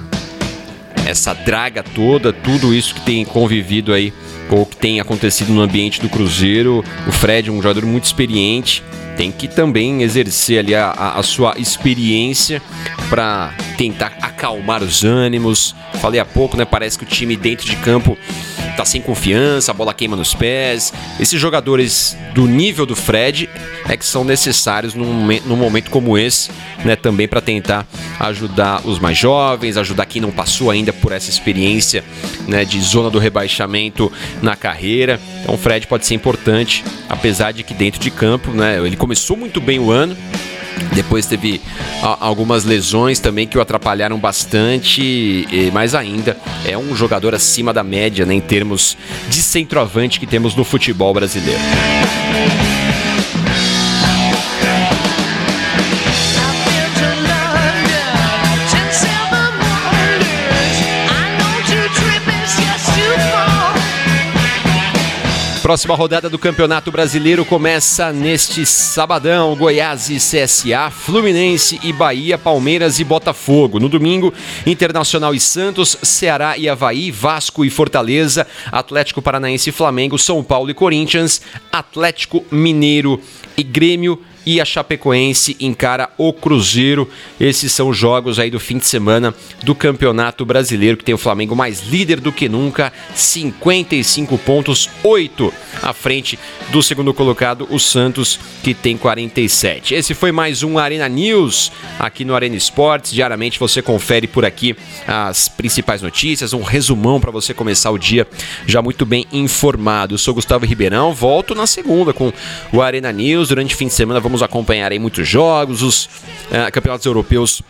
essa 1.09 1.33
draga 1.33 1.83
toda, 1.83 2.33
tudo 2.33 2.75
isso 2.75 2.95
que 2.95 3.01
tem 3.01 3.25
convivido 3.25 3.95
aí, 3.95 4.13
ou 4.51 4.67
que 4.67 4.77
tem 4.77 5.01
acontecido 5.01 5.53
no 5.53 5.63
ambiente 5.63 6.01
do 6.01 6.09
Cruzeiro. 6.09 6.85
O 7.07 7.13
Fred, 7.13 7.51
um 7.51 7.63
jogador 7.63 7.87
muito 7.87 8.05
experiente, 8.05 8.83
tem 9.17 9.33
que 9.33 9.49
também 9.49 10.03
exercer 10.03 10.59
ali 10.59 10.75
a, 10.75 10.91
a, 10.91 11.19
a 11.19 11.23
sua 11.23 11.55
experiência 11.59 12.61
para 13.09 13.55
tentar 13.79 14.19
acalmar 14.21 14.83
os 14.83 15.03
ânimos. 15.03 15.75
Falei 15.95 16.21
há 16.21 16.27
pouco, 16.27 16.57
né? 16.57 16.67
Parece 16.67 16.99
que 16.99 17.05
o 17.05 17.09
time 17.09 17.37
dentro 17.37 17.67
de 17.67 17.77
campo 17.77 18.17
tá 18.79 18.85
sem 18.85 19.03
confiança, 19.03 19.73
a 19.73 19.75
bola 19.75 19.93
queima 19.93 20.15
nos 20.15 20.35
pés. 20.35 20.93
Esses 21.19 21.41
jogadores 21.41 22.17
do 22.33 22.47
nível 22.47 22.87
do 22.87 22.95
Fred 22.95 23.51
é 23.89 23.97
que 23.97 24.05
são 24.07 24.23
necessários 24.23 24.95
num, 24.95 25.27
num 25.45 25.57
momento 25.57 25.91
como 25.91 26.17
esse, 26.17 26.49
né? 26.85 26.95
Também 26.95 27.27
para 27.27 27.41
tentar 27.41 27.85
ajudar 28.21 28.87
os 28.87 29.01
mais 29.01 29.19
jovens, 29.19 29.77
ajudar 29.77 30.07
quem 30.07 30.23
não 30.23 30.31
passou 30.31 30.71
ainda 30.71 30.93
por 30.93 31.11
essa 31.11 31.29
experiência, 31.29 32.05
né? 32.47 32.65
De 32.65 32.81
zona 32.81 33.11
do 33.11 33.19
rebaixamento 33.19 34.13
na 34.41 34.55
carreira. 34.55 35.21
Então 35.43 35.57
o 35.57 35.59
Fred 35.59 35.89
pode 35.89 36.07
ser 36.07 36.15
importante, 36.15 36.85
apesar 37.09 37.51
de 37.51 37.65
que 37.65 37.75
dentro 37.75 37.99
de 37.99 38.13
campo, 38.13 38.53
né? 38.53 38.79
Ele 38.79 38.97
começou 38.97 39.37
muito 39.37 39.61
bem 39.61 39.81
o 39.81 39.91
ano. 39.91 40.17
Depois 40.95 41.27
teve 41.27 41.61
algumas 42.21 42.65
lesões 42.65 43.21
também 43.21 43.47
que 43.47 43.57
o 43.57 43.61
atrapalharam 43.61 44.19
bastante, 44.19 45.47
mas 45.73 45.95
ainda 45.95 46.37
é 46.65 46.77
um 46.77 46.95
jogador 46.95 47.35
acima 47.35 47.73
da 47.73 47.83
média 47.83 48.27
né, 48.27 48.35
em 48.35 48.41
termos 48.41 48.97
de 49.29 49.43
centroavante 49.43 50.19
que 50.19 50.27
temos 50.27 50.55
no 50.55 50.65
futebol 50.65 51.13
brasileiro. 51.15 51.61
Próxima 65.69 65.95
rodada 65.95 66.31
do 66.31 66.39
Campeonato 66.39 66.91
Brasileiro 66.91 67.45
começa 67.45 68.11
neste 68.11 68.65
sabadão. 68.65 69.55
Goiás 69.55 70.09
e 70.09 70.17
CSA, 70.17 70.91
Fluminense 70.91 71.79
e 71.83 71.93
Bahia, 71.93 72.39
Palmeiras 72.39 72.99
e 72.99 73.05
Botafogo. 73.05 73.79
No 73.79 73.87
domingo, 73.87 74.33
Internacional 74.65 75.35
e 75.35 75.39
Santos, 75.41 75.99
Ceará 76.03 76.57
e 76.57 76.71
Havaí, 76.71 77.11
Vasco 77.11 77.67
e 77.67 77.71
Fortaleza, 77.71 78.47
Atlético 78.73 79.21
Paranaense 79.21 79.69
e 79.69 79.73
Flamengo, 79.73 80.19
São 80.19 80.43
Paulo 80.43 80.71
e 80.71 80.75
Corinthians, 80.75 81.43
Atlético 81.71 82.43
Mineiro 82.51 83.21
e 83.55 83.63
Grêmio 83.63 84.19
e 84.49 84.63
a 84.63 84.65
Chapecoense 84.65 85.59
encara 85.61 86.09
o 86.17 86.33
Cruzeiro. 86.33 87.07
Esses 87.39 87.71
são 87.71 87.91
os 87.91 87.99
jogos 87.99 88.39
aí 88.39 88.51
do 88.51 88.59
fim 88.59 88.79
de 88.79 88.87
semana 88.87 89.35
do 89.63 89.75
Campeonato 89.75 90.43
Brasileiro, 90.47 90.97
que 90.97 91.05
tem 91.05 91.15
o 91.15 91.19
Flamengo 91.19 91.55
mais 91.55 91.87
líder 91.87 92.19
do 92.19 92.33
que 92.33 92.49
nunca, 92.49 92.91
55 93.15 94.39
pontos, 94.39 94.89
8 95.05 95.53
à 95.83 95.93
frente 95.93 96.39
do 96.71 96.83
segundo 96.83 97.13
colocado, 97.13 97.69
o 97.71 97.79
Santos, 97.79 98.41
que 98.63 98.73
tem 98.73 98.97
47. 98.97 99.95
Esse 99.95 100.15
foi 100.15 100.33
mais 100.33 100.63
um 100.63 100.79
Arena 100.79 101.11
News 101.11 101.71
aqui 101.99 102.25
no 102.25 102.35
Arena 102.35 102.57
Esportes. 102.57 103.13
Diariamente 103.13 103.61
você 103.61 103.83
confere 103.83 104.27
por 104.27 104.47
aqui 104.47 104.75
as 105.07 105.47
principais 105.51 106.01
notícias, 106.01 106.55
um 106.55 106.63
resumão 106.63 107.21
para 107.21 107.31
você 107.31 107.53
começar 107.53 107.91
o 107.91 107.99
dia 107.99 108.27
já 108.67 108.81
muito 108.81 109.05
bem 109.05 109.27
informado. 109.31 110.15
Eu 110.15 110.19
sou 110.19 110.33
Gustavo 110.33 110.65
Ribeirão, 110.65 111.13
volto 111.13 111.55
na 111.55 111.67
segunda 111.67 112.15
com 112.15 112.33
o 112.73 112.81
Arena 112.81 113.13
News. 113.13 113.49
Durante 113.49 113.75
o 113.75 113.77
fim 113.77 113.89
de 113.89 113.93
semana 113.93 114.19
vamos 114.21 114.38
acompanhar 114.43 114.93
aí 114.93 114.99
muitos 114.99 115.27
jogos, 115.29 115.83
os 115.83 116.05
uh, 116.05 116.71
campeonatos 116.73 117.07
europeus 117.07 117.63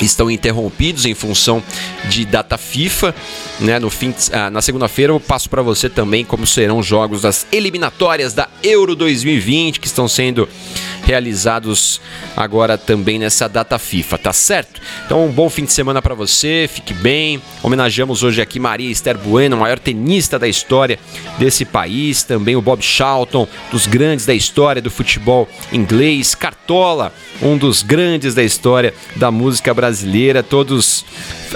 estão 0.00 0.30
interrompidos 0.30 1.06
em 1.06 1.14
função 1.14 1.62
de 2.08 2.24
data 2.24 2.56
FIFA. 2.58 3.14
Né? 3.60 3.78
No 3.78 3.90
fim, 3.90 4.14
ah, 4.32 4.50
na 4.50 4.62
segunda-feira 4.62 5.12
eu 5.12 5.20
passo 5.20 5.48
para 5.48 5.62
você 5.62 5.88
também 5.88 6.24
como 6.24 6.46
serão 6.46 6.78
os 6.78 6.86
jogos 6.86 7.22
das 7.22 7.46
eliminatórias 7.52 8.34
da 8.34 8.48
Euro 8.62 8.96
2020 8.96 9.78
que 9.78 9.86
estão 9.86 10.08
sendo 10.08 10.48
realizados 11.04 12.00
agora 12.36 12.78
também 12.78 13.18
nessa 13.18 13.48
data 13.48 13.78
FIFA, 13.78 14.18
tá 14.18 14.32
certo? 14.32 14.80
Então, 15.04 15.24
um 15.26 15.30
bom 15.30 15.50
fim 15.50 15.64
de 15.64 15.72
semana 15.72 16.00
para 16.00 16.14
você, 16.14 16.68
fique 16.72 16.94
bem. 16.94 17.42
Homenageamos 17.62 18.22
hoje 18.22 18.40
aqui 18.40 18.58
Maria 18.58 18.90
Esther 18.90 19.18
Bueno, 19.18 19.56
maior 19.56 19.78
tenista 19.78 20.38
da 20.38 20.48
história 20.48 20.98
desse 21.38 21.64
país, 21.64 22.22
também 22.22 22.56
o 22.56 22.62
Bob 22.62 22.82
Charlton, 22.82 23.46
dos 23.70 23.86
grandes 23.86 24.24
da 24.24 24.34
história 24.34 24.80
do 24.80 24.90
futebol 24.90 25.48
inglês, 25.72 25.91
Cartola, 26.34 27.12
um 27.42 27.58
dos 27.58 27.82
grandes 27.82 28.34
da 28.34 28.42
história 28.42 28.94
da 29.16 29.30
música 29.30 29.74
brasileira, 29.74 30.42
todos 30.42 31.04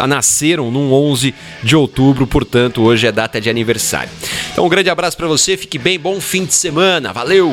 nasceram 0.07 0.71
no 0.71 0.93
11 0.93 1.35
de 1.63 1.75
outubro, 1.75 2.27
portanto, 2.27 2.83
hoje 2.83 3.07
é 3.07 3.13
data 3.13 3.41
de 3.41 3.49
aniversário. 3.49 4.11
Então, 4.53 4.67
um 4.67 4.69
grande 4.69 4.91
abraço 4.91 5.17
para 5.17 5.27
você, 5.27 5.57
fique 5.57 5.79
bem, 5.79 5.99
bom 5.99 6.21
fim 6.21 6.45
de 6.45 6.55
semana, 6.55 7.13
valeu! 7.13 7.53